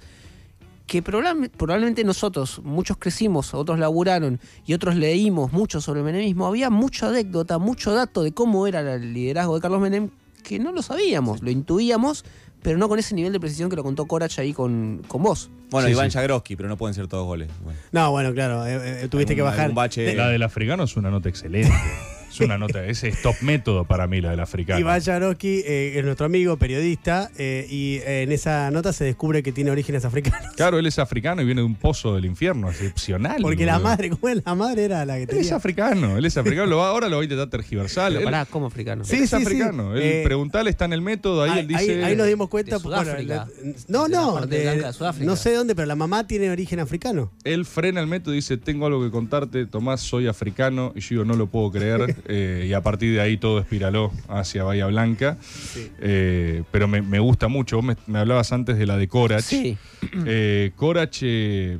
[0.86, 6.46] que probable- probablemente nosotros, muchos crecimos, otros laburaron y otros leímos mucho sobre el menemismo.
[6.46, 10.10] Había mucha anécdota, mucho dato de cómo era el liderazgo de Carlos Menem
[10.42, 12.24] que no lo sabíamos, lo intuíamos,
[12.62, 15.50] pero no con ese nivel de precisión que lo contó Corach ahí con, con vos.
[15.70, 16.14] Bueno, Sí, Iván sí.
[16.18, 17.50] Jagroski, pero no pueden ser todos goles.
[17.64, 18.66] Bueno, No, bueno, claro.
[18.66, 19.72] eh, eh, tuviste que bajar.
[19.72, 20.14] bache.
[20.14, 21.72] La del africano es una nota excelente.
[22.32, 24.80] es una nota, ese es top método para mí, la del africano.
[24.80, 29.42] Iván Jaroski eh, es nuestro amigo, periodista, eh, y eh, en esa nota se descubre
[29.42, 30.52] que tiene orígenes africanos.
[30.56, 33.42] Claro, él es africano y viene de un pozo del infierno, excepcional.
[33.42, 34.42] Porque la madre, ¿cómo es?
[34.44, 35.56] La madre era la que Él es tenía.
[35.56, 36.66] africano, él es africano.
[36.66, 38.12] Lo va- ahora lo va a intentar tergiversar.
[38.12, 39.04] Pero pará, como africano.
[39.04, 39.42] Sí, él es sí, sí.
[39.42, 39.94] africano.
[39.94, 41.80] Él Eh, preguntale, está en el método, ahí, Ahí, él dice.
[41.80, 42.78] ahí- ahí nos dimos cuenta.
[42.78, 43.48] de bueno, la-
[43.88, 45.26] no, De la no, parte de- blanca de Sudáfrica.
[45.26, 47.30] no sé dónde, pero la mamá tiene origen africano.
[47.44, 50.92] Él frena el método y dice, tengo algo que contarte, Tomás, soy africano.
[50.94, 52.16] Y yo digo, no lo puedo creer.
[52.26, 55.36] Eh, y a partir de ahí todo espiraló hacia Bahía Blanca.
[56.00, 57.76] Eh, pero me, me gusta mucho.
[57.76, 59.42] Vos me, me hablabas antes de la de Corach.
[59.44, 59.76] Sí.
[60.26, 61.78] Eh, Corach, eh,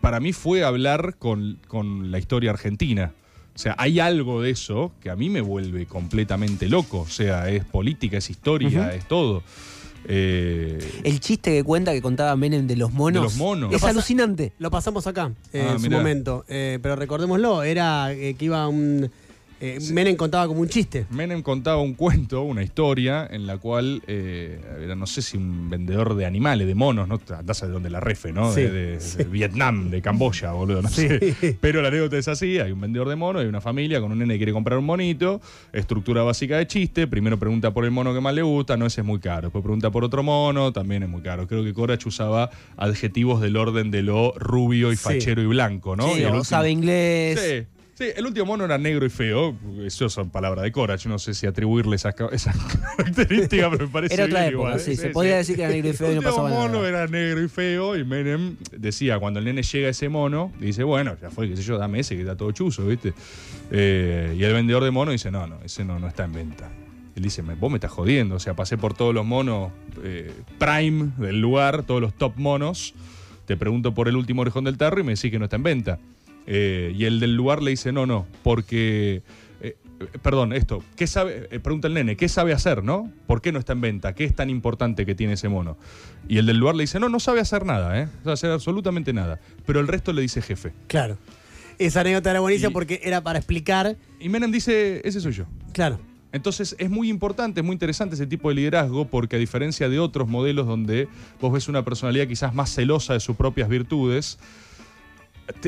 [0.00, 3.12] para mí fue hablar con, con la historia argentina.
[3.54, 7.00] O sea, hay algo de eso que a mí me vuelve completamente loco.
[7.02, 9.44] O sea, es política, es historia, es todo.
[10.06, 13.22] Eh, El chiste que cuenta que contaba Menem de los monos.
[13.22, 13.72] De los monos.
[13.72, 14.52] Es Lo alucinante.
[14.58, 15.98] Lo pasamos acá eh, Ah, en su mirá.
[15.98, 16.44] momento.
[16.48, 19.10] Eh, pero recordémoslo, era eh, que iba un.
[19.60, 21.06] Eh, Menem contaba como un chiste.
[21.10, 25.70] Menem contaba un cuento, una historia, en la cual eh, era, no sé si un
[25.70, 27.20] vendedor de animales, de monos, ¿no?
[27.36, 28.52] Andás de donde la refe, ¿no?
[28.52, 29.18] Sí, de, de- sí.
[29.18, 31.56] de Vietnam, de Camboya, boludo, no sé.
[31.60, 34.18] Pero la anécdota es así: hay un vendedor de monos, hay una familia con un
[34.18, 35.40] nene que quiere comprar un monito,
[35.72, 37.06] estructura básica de chiste.
[37.06, 39.42] Primero pregunta por el mono que más le gusta, no, ese es muy caro.
[39.48, 41.46] Después pregunta por otro mono, también es muy caro.
[41.46, 46.04] Creo que Corach usaba adjetivos del orden de lo rubio y fachero y blanco, ¿no?
[46.08, 47.40] Sí, Y el último- sabe inglés.
[47.40, 49.56] Sí, sí, el último mono era negro y feo.
[49.84, 50.96] Eso son palabras de Cora.
[50.96, 52.52] Yo no sé si atribuirle esa, ca- esa
[52.96, 54.80] característica, pero me parece Era otra bien época, igual.
[54.80, 56.86] sí, se podía decir que era negro y feo y no El último pasaba mono
[56.86, 60.82] era negro y feo y Menem decía, cuando el nene llega a ese mono, dice,
[60.84, 63.14] bueno, ya fue, qué sé yo, dame ese que está todo chuzo, ¿viste?
[63.70, 66.70] Eh, y el vendedor de mono dice, no, no, ese no, no está en venta.
[67.16, 69.70] Él dice, "Me- vos me estás jodiendo, o sea, pasé por todos los monos
[70.02, 72.92] eh, prime del lugar, todos los top monos,
[73.46, 75.62] te pregunto por el último orejón del tarro y me decís que no está en
[75.62, 75.98] venta.
[76.46, 79.22] Eh, y el del lugar le dice, no, no, porque...
[79.60, 79.76] eh,
[80.22, 81.48] perdón, esto, ¿qué sabe?
[81.50, 83.10] eh, pregunta el nene, ¿qué sabe hacer, no?
[83.26, 84.14] ¿Por qué no está en venta?
[84.14, 85.78] ¿Qué es tan importante que tiene ese mono?
[86.28, 88.08] Y el del lugar le dice, no, no sabe hacer nada, ¿eh?
[88.18, 89.40] No sabe hacer absolutamente nada.
[89.64, 90.72] Pero el resto le dice jefe.
[90.88, 91.16] Claro.
[91.78, 93.96] Esa anécdota era buenísima porque era para explicar.
[94.20, 95.46] Y Menem dice, ese soy yo.
[95.72, 95.98] Claro.
[96.32, 100.00] Entonces es muy importante, es muy interesante ese tipo de liderazgo porque a diferencia de
[100.00, 101.08] otros modelos donde
[101.40, 104.38] vos ves una personalidad quizás más celosa de sus propias virtudes,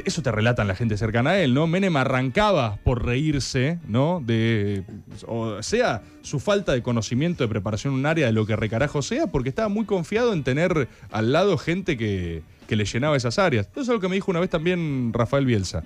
[0.04, 1.66] eso te relatan la gente cercana a él, ¿no?
[1.66, 4.22] Menem arrancaba por reírse, ¿no?
[4.24, 4.84] De,
[5.26, 9.02] o sea, su falta de conocimiento de preparación en un área de lo que recarajo
[9.02, 13.38] sea, porque estaba muy confiado en tener al lado gente que, que le llenaba esas
[13.38, 13.68] áreas.
[13.72, 15.84] Eso es algo que me dijo una vez también Rafael Bielsa.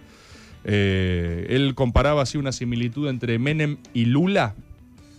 [0.65, 4.55] Eh, él comparaba así una similitud entre Menem y Lula.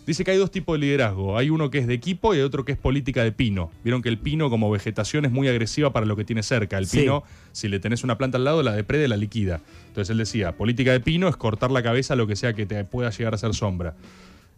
[0.05, 1.37] Dice que hay dos tipos de liderazgo.
[1.37, 3.71] Hay uno que es de equipo y hay otro que es política de pino.
[3.83, 6.77] Vieron que el pino como vegetación es muy agresiva para lo que tiene cerca.
[6.79, 7.01] El Sí.
[7.01, 9.61] pino, si le tenés una planta al lado, la deprede, la liquida.
[9.87, 12.65] Entonces él decía, política de pino es cortar la cabeza a lo que sea que
[12.65, 13.95] te pueda llegar a hacer sombra.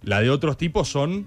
[0.02, 1.26] La de otros tipos son,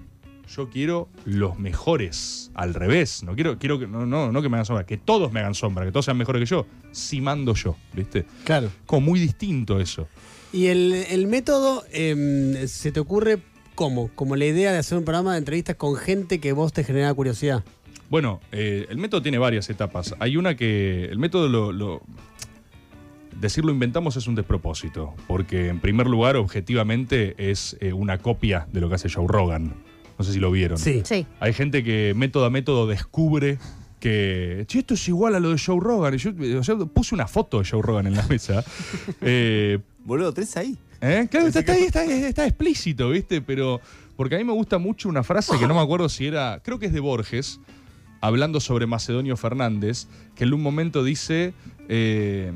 [0.54, 2.50] yo quiero los mejores.
[2.54, 3.22] Al revés.
[3.22, 5.54] No quiero, quiero que, no, no, no que me hagan sombra, que todos me hagan
[5.54, 6.66] sombra, que todos sean mejores que yo.
[6.90, 8.24] Si mando yo, ¿viste?
[8.44, 8.70] Claro.
[8.86, 10.08] Como muy distinto eso.
[10.54, 13.38] Y el, el método, em, ¿se te ocurre
[13.76, 14.10] cómo?
[14.16, 17.14] Como la idea de hacer un programa de entrevistas con gente que vos te genera
[17.14, 17.62] curiosidad.
[18.10, 20.14] Bueno, eh, el método tiene varias etapas.
[20.18, 21.04] Hay una que.
[21.04, 21.70] El método lo.
[21.72, 22.02] lo-
[23.40, 25.14] decirlo inventamos es un despropósito.
[25.26, 29.74] Porque, en primer lugar, objetivamente, es eh, una copia de lo que hace Joe Rogan.
[30.18, 30.78] No sé si lo vieron.
[30.78, 31.02] Sí.
[31.04, 31.26] Sí.
[31.40, 33.58] Hay gente que método a método descubre
[34.00, 36.14] que che, esto es igual a lo de Joe Rogan.
[36.14, 38.64] Y yo o sea, puse una foto de Joe Rogan en la mesa.
[39.20, 40.78] Eh, Boludo, tres ahí.
[41.00, 41.26] ¿Eh?
[41.30, 43.40] Claro, está, está ahí, está, está explícito, ¿viste?
[43.40, 43.80] Pero.
[44.16, 46.60] Porque a mí me gusta mucho una frase que no me acuerdo si era.
[46.64, 47.60] Creo que es de Borges,
[48.20, 51.52] hablando sobre Macedonio Fernández, que en un momento dice.
[51.88, 52.52] eh,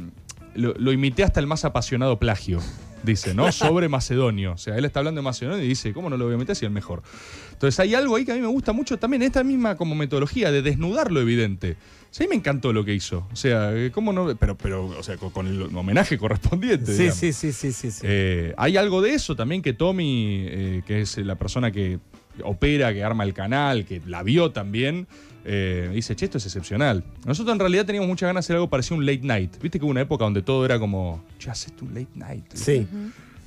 [0.54, 2.60] lo, lo imité hasta el más apasionado plagio.
[3.02, 3.50] Dice, ¿no?
[3.50, 4.52] Sobre Macedonio.
[4.52, 6.54] O sea, él está hablando de Macedonio y dice, ¿cómo no lo voy a meter
[6.54, 7.02] si es el mejor?
[7.52, 10.50] Entonces hay algo ahí que a mí me gusta mucho también, esta misma como metodología
[10.52, 11.76] de desnudar lo evidente.
[12.18, 13.26] Mí me encantó lo que hizo.
[13.32, 14.34] O sea, eh, ¿cómo no?
[14.36, 16.86] Pero, pero o sea, con, con el homenaje correspondiente.
[16.86, 17.18] Sí, digamos.
[17.18, 17.90] sí, sí, sí, sí.
[17.90, 18.00] sí.
[18.02, 21.98] Eh, hay algo de eso también que Tommy, eh, que es la persona que
[22.42, 25.06] opera, que arma el canal, que la vio también,
[25.44, 27.04] eh, dice, che, esto es excepcional.
[27.24, 29.60] Nosotros en realidad teníamos muchas ganas de hacer algo parecido a un late night.
[29.60, 32.44] Viste que hubo una época donde todo era como, che, hacete un late night.
[32.54, 32.86] Sí.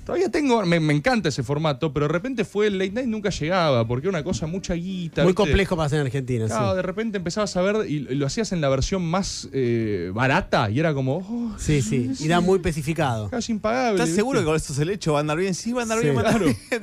[0.05, 3.29] Todavía tengo, me, me encanta ese formato, pero de repente fue el late night nunca
[3.29, 5.23] llegaba, porque era una cosa mucha guita.
[5.23, 5.43] Muy ¿viste?
[5.43, 6.45] complejo para hacer en Argentina.
[6.47, 6.75] Claro, sí.
[6.75, 10.79] de repente empezabas a ver y lo hacías en la versión más eh, barata y
[10.79, 12.11] era como, oh, Sí, sí.
[12.19, 13.29] Y da muy especificado.
[13.29, 13.93] casi impagable.
[13.93, 14.19] ¿Estás ¿viste?
[14.19, 15.13] seguro que con esto es el hecho?
[15.13, 15.55] ¿Va a andar bien?
[15.55, 16.03] Sí, va a andar Sí.
[16.09, 16.23] bien, va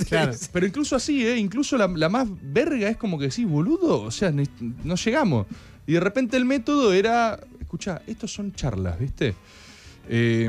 [0.09, 0.33] Claro.
[0.53, 1.37] Pero incluso así, ¿eh?
[1.37, 5.47] Incluso la, la más verga es como que decís, boludo, o sea, no llegamos.
[5.87, 9.35] Y de repente el método era, escucha, estos son charlas, ¿viste?
[10.09, 10.49] Eh,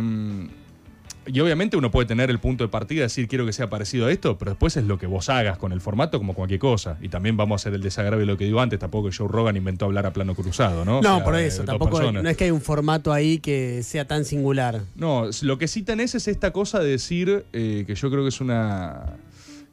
[1.28, 4.12] y obviamente uno puede tener el punto de partida, decir quiero que sea parecido a
[4.12, 6.98] esto, pero después es lo que vos hagas con el formato como cualquier cosa.
[7.02, 9.28] Y también vamos a hacer el desagravio de lo que digo antes, tampoco que Joe
[9.28, 11.00] Rogan inventó hablar a plano cruzado, ¿no?
[11.00, 11.64] O No, sea, por eso.
[11.64, 12.24] Tampoco personas.
[12.24, 14.82] no es que hay un formato ahí que sea tan singular.
[14.96, 18.30] No, lo que sí tenés es esta cosa de decir eh, que yo creo que
[18.30, 19.04] es una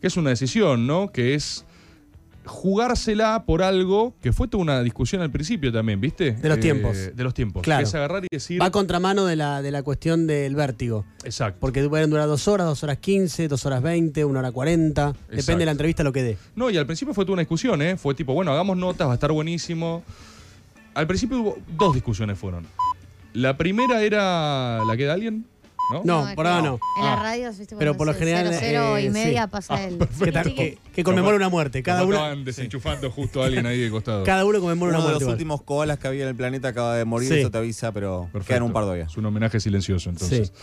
[0.00, 1.10] que es una decisión, ¿no?
[1.10, 1.64] Que es
[2.48, 6.32] jugársela por algo que fue toda una discusión al principio también, ¿viste?
[6.32, 6.96] De los Eh, tiempos.
[7.14, 7.62] De los tiempos.
[7.62, 7.86] Claro.
[7.86, 8.60] Es agarrar y decir.
[8.60, 11.04] Va a contramano de la, de la cuestión del vértigo.
[11.24, 11.58] Exacto.
[11.60, 15.14] Porque pueden durar dos horas, dos horas quince, dos horas veinte, una hora cuarenta.
[15.30, 16.38] Depende de la entrevista lo que dé.
[16.56, 17.96] No, y al principio fue toda una discusión, ¿eh?
[17.96, 20.02] Fue tipo, bueno, hagamos notas, va a estar buenísimo.
[20.94, 22.66] Al principio hubo dos discusiones fueron.
[23.34, 25.44] La primera era la que da alguien,
[25.92, 26.02] ¿no?
[26.04, 26.74] No, por ahora no.
[26.74, 27.10] En Ah.
[27.14, 29.48] las radios, viste, Pero por lo general, Cero, cero eh, y media sí.
[29.50, 29.98] pasa Ah, el.
[29.98, 31.82] Que, ta- que- que conmemora una muerte.
[31.82, 34.24] Cada Capaz uno, estaban desenchufando justo a alguien ahí de costado.
[34.24, 35.12] cada uno conmemora una Uno de muerte.
[35.14, 35.34] los igual.
[35.34, 37.38] últimos koalas que había en el planeta acaba de morir, Sí.
[37.40, 38.46] eso te avisa, pero Perfecto.
[38.48, 39.04] quedan un par todavía.
[39.04, 40.52] Es un homenaje silencioso, entonces.
[40.54, 40.62] Sí.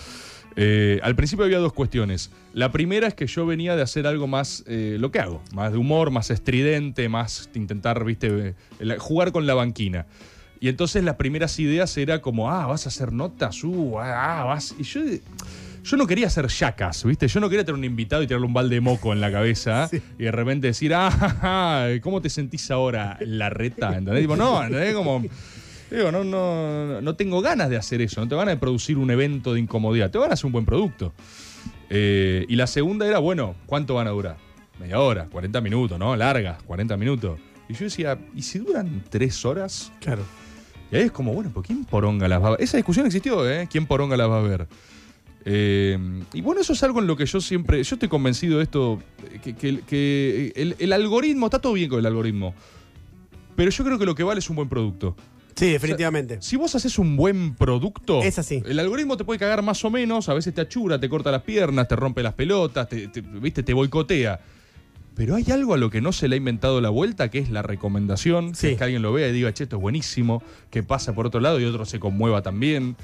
[0.57, 2.31] Eh, al principio había dos cuestiones.
[2.53, 5.73] La primera es que yo venía de hacer algo más eh, lo que hago, más
[5.73, 10.05] de humor, más estridente, más intentar, viste, eh, el- jugar con la banquina.
[10.59, 14.75] Y entonces las primeras ideas era como, ah, vas a hacer notas, uh, ah, vas.
[14.77, 15.01] Y yo,
[15.83, 17.27] yo no quería hacer yacas, ¿viste?
[17.27, 19.89] Yo no quería tener un invitado y tirarle un balde de moco en la cabeza
[20.17, 23.95] y de repente decir, ah, ja, ja, ¿cómo te sentís ahora, la reta?
[23.95, 24.23] ¿Entendés?
[24.23, 24.95] Tipo, no, ¿entendés?
[24.95, 25.23] Como.
[25.91, 29.11] Digo, no, no, no tengo ganas de hacer eso, no tengo ganas de producir un
[29.11, 31.13] evento de incomodidad, te van a hacer un buen producto.
[31.89, 34.37] Eh, y la segunda era, bueno, ¿cuánto van a durar?
[34.79, 36.15] Media hora, 40 minutos, ¿no?
[36.15, 37.39] Largas, 40 minutos.
[37.69, 39.91] Y yo decía, ¿y si duran tres horas?
[39.99, 40.23] Claro.
[40.91, 42.61] Y ahí es como, bueno, ¿por quién poronga las va a ver?
[42.61, 43.67] Esa discusión existió, ¿eh?
[43.71, 44.67] ¿Quién poronga las va a ver?
[45.47, 45.97] Eh,
[46.33, 48.99] y bueno, eso es algo en lo que yo siempre, yo estoy convencido de esto,
[49.43, 52.53] que, que- que el, el algoritmo, está todo bien con el algoritmo,
[53.55, 55.15] pero yo creo que lo que vale es un buen producto.
[55.55, 56.41] Sí, definitivamente.
[56.41, 58.61] Si vos haces un buen producto, Es así.
[58.65, 61.43] el algoritmo te puede cagar más o menos, a veces te achura, te corta las
[61.43, 63.63] piernas, te rompe las pelotas, te, te- ¿viste?
[63.63, 64.39] te boicotea.
[65.15, 67.49] Pero hay algo a lo que no se le ha inventado la vuelta, que es
[67.49, 68.67] la recomendación, que Sí.
[68.69, 71.39] es que alguien lo vea y diga, che, esto es buenísimo, que pasa por otro
[71.39, 72.95] lado y otro se conmueva también.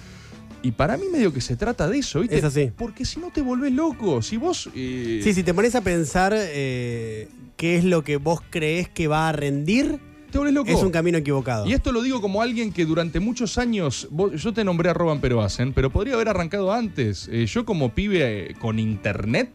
[0.63, 2.37] Y para mí medio que se trata de eso, ¿viste?
[2.37, 2.69] Es así.
[2.77, 4.69] Porque si no te volvés loco, si vos...
[4.75, 9.07] eh, Sí, si te pones a pensar eh, qué es lo que vos creés que
[9.07, 9.97] va a rendir,
[10.31, 10.69] te volvés loco.
[10.69, 11.65] es un camino equivocado.
[11.65, 14.93] Y esto lo digo como alguien que durante muchos años, vos- yo te nombré a
[14.93, 17.27] Roban pero hacen, pero podría haber arrancado antes.
[17.31, 19.49] Eh, yo como pibe eh, con internet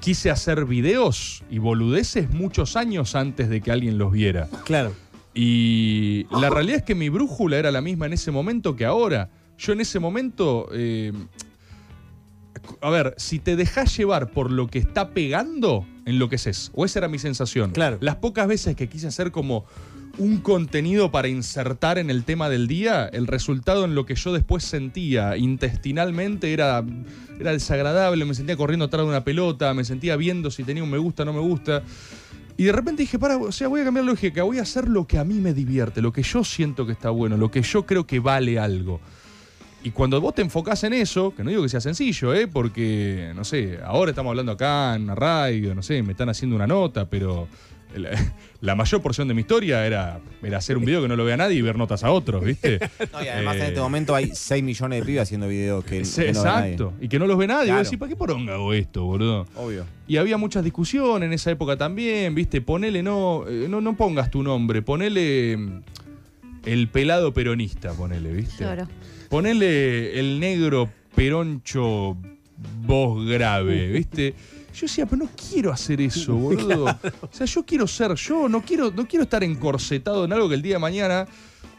[0.00, 4.48] quise hacer videos y boludeces muchos años antes de que alguien los viera.
[4.64, 4.94] Claro.
[5.34, 9.30] Y la realidad es que mi brújula era la misma en ese momento que ahora.
[9.58, 10.68] Yo en ese momento...
[10.72, 11.12] eh,
[12.80, 16.70] a ver, si te dejas llevar por lo que está pegando, enloqueces.
[16.74, 17.70] O esa era mi sensación.
[17.72, 17.98] Claro.
[18.00, 19.64] Las pocas veces que quise hacer como
[20.18, 24.32] un contenido para insertar en el tema del día, el resultado en lo que yo
[24.32, 26.84] después sentía intestinalmente era,
[27.38, 30.90] era desagradable, me sentía corriendo atrás de una pelota, me sentía viendo si tenía un
[30.90, 31.82] me gusta o no me gusta.
[32.56, 34.88] Y de repente dije, para, o sea, voy a cambiar la lógica, voy a hacer
[34.88, 37.62] lo que a mí me divierte, lo que yo siento que está bueno, lo que
[37.62, 39.00] yo creo que vale algo.
[39.82, 42.46] y cuando vos te enfocás en eso, que no digo que sea sencillo, ¿eh?
[42.46, 46.54] porque, no sé, ahora estamos hablando acá en la radio, no sé, me están haciendo
[46.54, 47.48] una nota, pero
[47.96, 48.10] la,
[48.60, 51.36] la mayor porción de mi historia era, era hacer un video que no lo vea
[51.36, 52.78] nadie y ver notas a otros, ¿viste?
[53.12, 56.04] No, y además en Eh, este momento hay 6 millones de pibes haciendo videos que,
[56.04, 56.72] Sí, que no ve nadie.
[56.72, 56.92] exacto.
[57.00, 57.64] Y que no los ve nadie.
[57.64, 57.78] Y Claro.
[57.80, 59.46] vos decís, ¿para qué poronga hago esto, boludo?
[59.56, 59.84] Obvio.
[60.06, 62.60] Y había muchas discusiones en esa época también, ¿viste?
[62.60, 65.82] Ponele, no, eh, no, no pongas tu nombre, ponele mm,
[66.66, 68.64] el pelado peronista, ponele, ¿viste?
[68.64, 68.86] Lloro.
[69.28, 72.16] Ponele el negro peroncho
[72.84, 74.34] voz grave, ¿viste?
[74.72, 76.84] Yo decía, pero no quiero hacer eso, boludo.
[76.84, 80.54] O sea, yo quiero ser yo, no quiero, no quiero estar encorsetado en algo que
[80.54, 81.26] el día de mañana.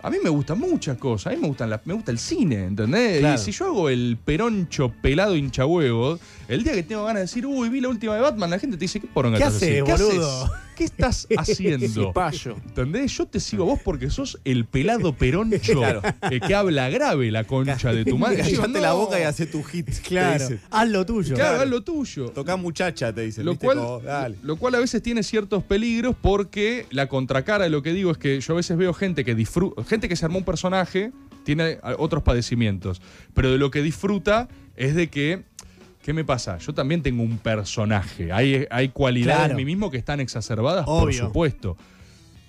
[0.04, 2.65] A mí me gustan muchas cosas, a mí me, gustan la- me gusta el cine,
[2.65, 3.19] ¿entendés?
[3.19, 3.36] Claro.
[3.39, 7.21] Y si yo hago el peroncho pelado hincha huevos, el día que tengo ganas de
[7.21, 9.84] decir, uy, vi la última de Batman, la gente te dice, ¿qué poronga ¿Qué haces,
[9.84, 10.43] boludo?
[10.45, 10.51] haces?
[10.81, 12.11] ¿Qué estás haciendo?
[12.11, 12.55] Payo.
[12.65, 13.15] ¿Entendés?
[13.15, 16.01] Yo te sigo a vos porque sos el pelado peroncho Claro.
[16.31, 18.37] eh, que habla grave la concha de tu madre.
[18.41, 19.89] Cállate la boca y hace tu hit.
[20.01, 20.47] Claro.
[20.71, 21.35] Haz lo tuyo.
[21.35, 22.29] Claro, haz lo tuyo.
[22.29, 23.45] Toca muchacha, te dicen.
[23.45, 24.37] Lo cual, Como, dale.
[24.41, 28.17] lo cual a veces tiene ciertos peligros porque la contracara de lo que digo es
[28.17, 31.11] que yo a veces veo gente que disfruta, gente que se armó un personaje,
[31.43, 33.01] tiene otros padecimientos,
[33.33, 35.43] pero de lo que disfruta es de que,
[36.03, 36.57] ¿qué me pasa?
[36.57, 39.51] Yo también tengo un personaje, hay, hay cualidades Claro.
[39.51, 41.77] en mí mismo que están exacerbadas, por supuesto,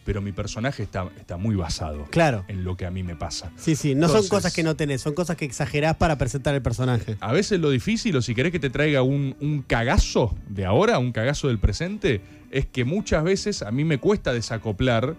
[0.05, 2.45] pero mi personaje está, está muy basado Claro.
[2.49, 3.53] en lo que a mí me pasa.
[3.57, 6.63] Sí, sí, no son cosas que no tenés, son cosas que exagerás para presentar el
[6.63, 7.17] personaje.
[7.21, 10.99] A veces lo difícil, o si querés que te traiga un, un cagazo de ahora,
[10.99, 15.15] un cagazo del presente, es que muchas veces a mí me cuesta desacoplar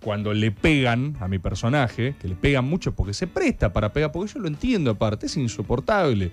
[0.00, 4.10] cuando le pegan a mi personaje, que le pegan mucho porque se presta para pegar,
[4.12, 6.32] porque yo lo entiendo aparte, es insoportable.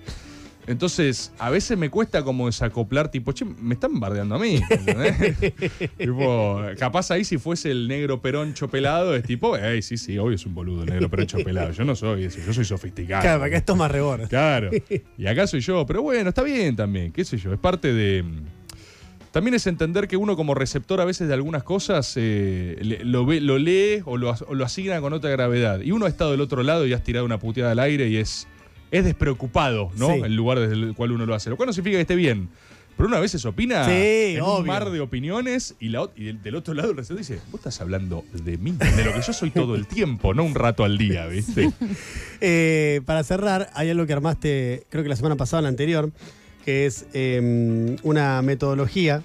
[0.70, 4.60] Entonces, a veces me cuesta como desacoplar, tipo, che, me están bardeando a mí.
[5.98, 10.36] tipo, capaz ahí si fuese el negro peroncho pelado, es tipo, hey, sí, sí, obvio
[10.36, 11.72] es un boludo el negro peroncho pelado.
[11.72, 13.22] Yo no soy eso, yo soy sofisticado.
[13.22, 14.28] Claro, porque esto es más rebord.
[14.28, 14.70] Claro.
[15.18, 15.84] Y acá soy yo.
[15.86, 17.52] Pero bueno, está bien también, qué sé yo.
[17.52, 18.24] Es parte de.
[19.32, 23.24] También es entender que uno como receptor a veces de algunas cosas eh, le- lo,
[23.26, 25.80] ve, lo lee o lo, as- o lo asigna con otra gravedad.
[25.82, 28.16] Y uno ha estado del otro lado y has tirado una puteada al aire y
[28.16, 28.48] es,
[28.90, 30.08] es despreocupado, ¿no?
[30.14, 30.20] Sí.
[30.24, 31.50] El lugar desde el cual uno lo hace.
[31.50, 32.48] Lo cual no significa que esté bien.
[32.96, 36.24] Pero uno a veces opina Sí, en un mar de opiniones y, la, ot- y
[36.24, 39.22] del, del otro lado el receptor dice, vos estás hablando de mí, de lo que
[39.22, 41.70] yo soy todo el tiempo, no un rato al día, ¿viste?
[42.42, 46.10] Eh, para cerrar, hay algo que armaste, creo que la semana pasada, la anterior,
[46.64, 49.22] que es eh, una metodología,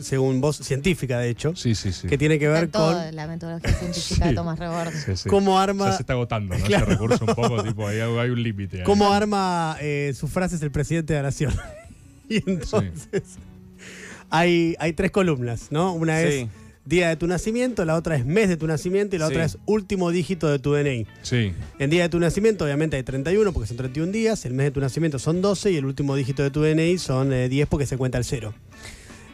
[0.00, 2.08] según vos, científica de hecho, Sí, sí, sí.
[2.08, 4.34] que tiene que ver toda con la metodología científica de.
[4.34, 4.92] Tomás Rebord.
[4.94, 5.28] Sí, sí.
[5.28, 6.64] cómo Ya arma, se está agotando, ¿no?
[6.64, 6.84] Claro.
[6.84, 8.82] Ese recurso un poco, tipo, hay, hay un límite.
[8.84, 11.52] cómo arma eh, sus frases el presidente de la nación.
[12.28, 13.08] y entonces
[14.30, 15.92] hay, hay tres columnas, ¿no?
[15.92, 16.24] Una Sí.
[16.26, 16.48] es
[16.84, 19.32] día de tu nacimiento, la otra es mes de tu nacimiento y la Sí.
[19.34, 21.06] otra es último dígito de tu DNI.
[21.22, 24.64] Sí, En día de tu nacimiento, obviamente hay 31 porque son 31 días, el mes
[24.66, 27.68] de tu nacimiento son 12 y el último dígito de tu DNI son eh, 10
[27.68, 28.52] porque se cuenta el cero.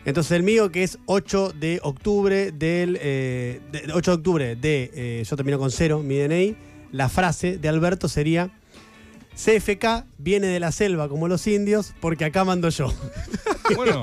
[0.04, 2.98] Entonces el mío, que es 8 de octubre del.
[3.00, 4.90] eh, de- 8 de octubre de.
[4.94, 6.56] eh, yo termino con cero, mi DNI.
[6.92, 8.50] La frase de Alberto sería.
[9.36, 12.92] CFK viene de la selva como los indios porque acá mando yo.
[13.76, 14.00] bueno,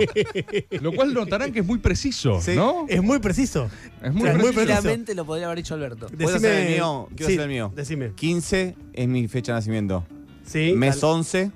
[0.80, 2.56] lo cual notarán que es muy preciso, Sí.
[2.56, 2.86] ¿no?
[2.88, 3.70] Es muy preciso.
[4.02, 4.54] Es muy Claro, muy preciso.
[4.54, 4.66] preciso.
[4.66, 6.08] Tranquilamente lo podría haber dicho Alberto.
[6.08, 7.10] ¿Puedo hacer el mío?
[7.18, 7.74] Quiero hacer el mío.
[7.76, 8.12] Decime.
[8.16, 10.06] 15 es mi fecha de nacimiento.
[10.46, 10.72] Sí.
[10.74, 11.52] Mes al- 11,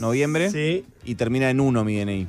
[0.00, 0.84] noviembre, Sí.
[1.04, 2.26] y termina en 1 mi DNI.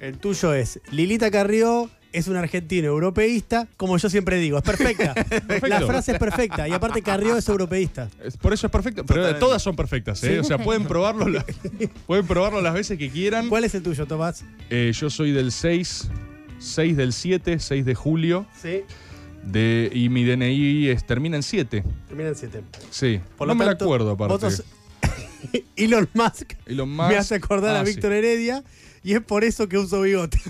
[0.00, 5.14] El tuyo es Lilita Carrió es una argentina europeísta, como yo siempre digo, es perfecta.
[5.68, 8.08] La frase es perfecta y aparte Carrió es europeísta.
[8.24, 9.04] Es- Por eso es perfecto.
[9.04, 9.40] Pero Totalmente.
[9.40, 10.40] todas son perfectas, ¿eh?
[10.40, 11.44] O sea, pueden probarlo, la-
[12.06, 13.48] pueden probarlo las veces que quieran.
[13.48, 14.44] ¿Cuál es el tuyo, Tomás?
[14.70, 16.08] Eh, yo soy del 6,
[16.58, 18.46] 6 del 7, 6 de julio.
[18.62, 18.82] Sí,
[19.44, 21.84] De, y mi DNI es, termina en 7.
[22.08, 22.62] termina en 7.
[22.90, 23.20] Sí.
[23.38, 24.46] No me la acuerdo, aparte.
[25.76, 27.08] Elon Musk Elon Musk.
[27.10, 27.92] me hace acordar Ah, a sí.
[27.92, 28.64] Víctor Heredia
[29.06, 30.40] y es por eso que uso bigote.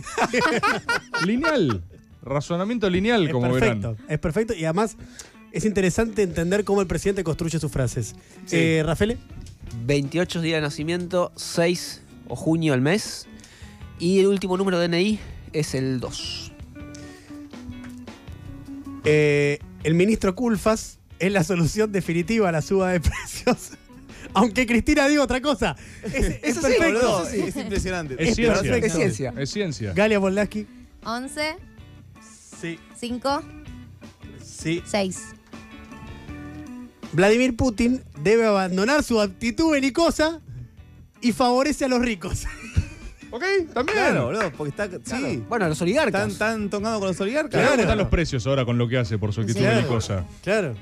[1.26, 1.82] Lineal.
[2.22, 4.06] Razonamiento lineal, es como perfecto, verán.
[4.08, 4.96] es perfecto y además
[5.52, 8.16] es interesante entender cómo el presidente construye sus frases.
[8.46, 8.56] Sí.
[8.56, 9.18] Eh, Rafael,
[9.84, 13.26] 28 días de nacimiento, 6 o junio al mes.
[13.98, 15.20] Y el último número de DNI
[15.52, 16.52] es el 2.
[19.04, 23.72] eh, el ministro Culfas es la solución definitiva a la suba de precios.
[24.36, 25.74] Aunque Cristina diga otra cosa.
[26.02, 26.84] Es, es sí, perfecto.
[26.84, 28.14] Boludo, es impresionante.
[28.18, 28.62] Es, Es ciencia.
[28.62, 28.86] perfecto.
[28.86, 29.34] Es ciencia.
[29.38, 29.92] Es ciencia.
[29.94, 30.66] Galia Bolaski.
[31.04, 31.56] 11,
[32.60, 33.42] Sí, 5,
[34.42, 34.82] sí.
[34.86, 35.20] 6.
[37.12, 40.40] Vladimir Putin debe abandonar su actitud belicosa
[41.20, 42.44] y favorece a los ricos.
[43.28, 43.42] Ok,
[43.74, 43.98] también.
[43.98, 44.88] Claro, boludo, porque está.
[45.18, 45.42] Sí.
[45.48, 46.32] Bueno, los oligarcas.
[46.32, 47.50] Están tan tocando con los oligarcas.
[47.50, 47.82] Claro, Claro.
[47.82, 49.76] están los precios ahora con lo que hace por su actitud Claro.
[49.78, 50.24] belicosa.
[50.42, 50.74] Claro.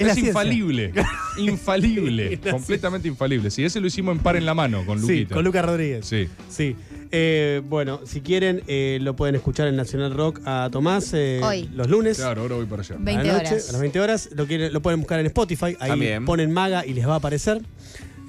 [0.00, 0.92] Es infalible.
[1.38, 2.38] infalible.
[2.50, 3.50] Completamente infalible.
[3.50, 5.34] Sí, ese lo hicimos en par en la mano con Sí, Luquita.
[5.34, 6.06] con Lucas Rodríguez.
[6.06, 6.28] Sí.
[6.48, 6.76] Sí.
[7.12, 11.68] Eh, bueno, si quieren, eh, lo pueden escuchar en Nacional Rock a Tomás eh, Hoy.
[11.74, 12.18] los lunes.
[12.18, 12.94] Claro, ahora voy para allá.
[12.94, 13.68] a 20 la noche, horas.
[13.68, 14.28] A las 20 horas.
[14.34, 15.76] Lo, quieren- lo pueden buscar en Spotify.
[15.80, 16.24] Ahí También.
[16.24, 17.62] ponen Maga y les va a aparecer.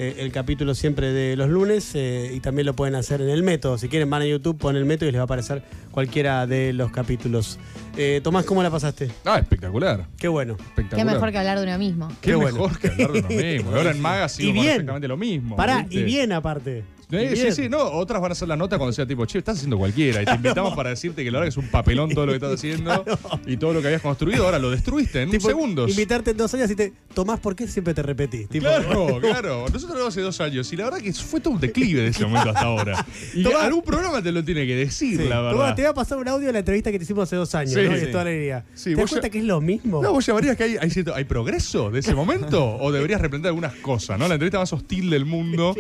[0.01, 1.91] Eh, el capítulo siempre de los lunes.
[1.93, 3.77] eh, y también lo pueden hacer en el método.
[3.77, 6.73] Si quieren, van a YouTube, ponen el método y les va a aparecer cualquiera de
[6.73, 7.59] los capítulos.
[7.97, 9.11] Eh, Tomás, ¿cómo la pasaste?
[9.25, 10.07] Ah, espectacular.
[10.17, 10.53] Qué bueno.
[10.53, 10.97] Espectacular.
[11.05, 12.07] Qué mejor que hablar de uno mismo.
[12.21, 12.53] Qué Qué bueno.
[12.55, 13.71] mejor que hablar de uno mismo.
[13.75, 14.67] Ahora en Maga sigo bien.
[14.69, 15.55] exactamente lo mismo.
[15.55, 15.95] Pará, ¿viste?
[15.99, 16.83] y bien aparte.
[17.12, 19.57] Eh, sí, sí, no, otras van a hacer la nota cuando sea tipo, che, estás
[19.57, 20.22] haciendo cualquiera.
[20.22, 22.38] Y te invitamos para decirte que la verdad que es un papelón todo lo que
[22.38, 23.03] estás haciendo
[23.45, 25.89] y todo lo que habías construido, ahora lo destruiste en Tipo, segundos.
[25.89, 26.93] Invitarte en dos años y te.
[27.14, 28.47] Tomás, ¿por qué siempre te repetís?
[28.49, 29.66] Tipo, Claro, claro.
[29.72, 32.26] Nosotros lo hace dos años y la verdad que fue todo un declive de ese
[32.26, 33.05] momento hasta ahora.
[33.34, 33.64] Y Tomá.
[33.66, 35.28] algún programa te lo tiene que decir, Sí.
[35.28, 35.51] la verdad.
[35.51, 37.53] Tomás, te voy a pasar un audio de la entrevista que te hicimos hace dos
[37.55, 37.97] años, Sí, ¿no?
[37.97, 38.05] Sí.
[38.07, 38.64] toda alegría.
[38.84, 40.01] ¿Te das cuenta ya- que es lo mismo?
[40.01, 43.49] No, vos llamarías que hay, hay, cierto- hay progreso de ese momento o deberías replantear
[43.49, 44.28] algunas cosas, ¿no?
[44.28, 45.76] La entrevista más hostil del mundo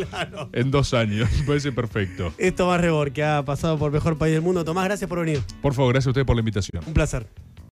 [0.53, 0.93] en dos
[1.25, 1.39] años.
[1.39, 2.33] Me parece perfecto.
[2.37, 4.63] Es Tomás Rebor, que ha pasado por Mejor País del Mundo.
[4.63, 5.41] Tomás, gracias por venir.
[5.61, 6.83] Por favor, gracias a ustedes por la invitación.
[6.85, 7.27] Un placer.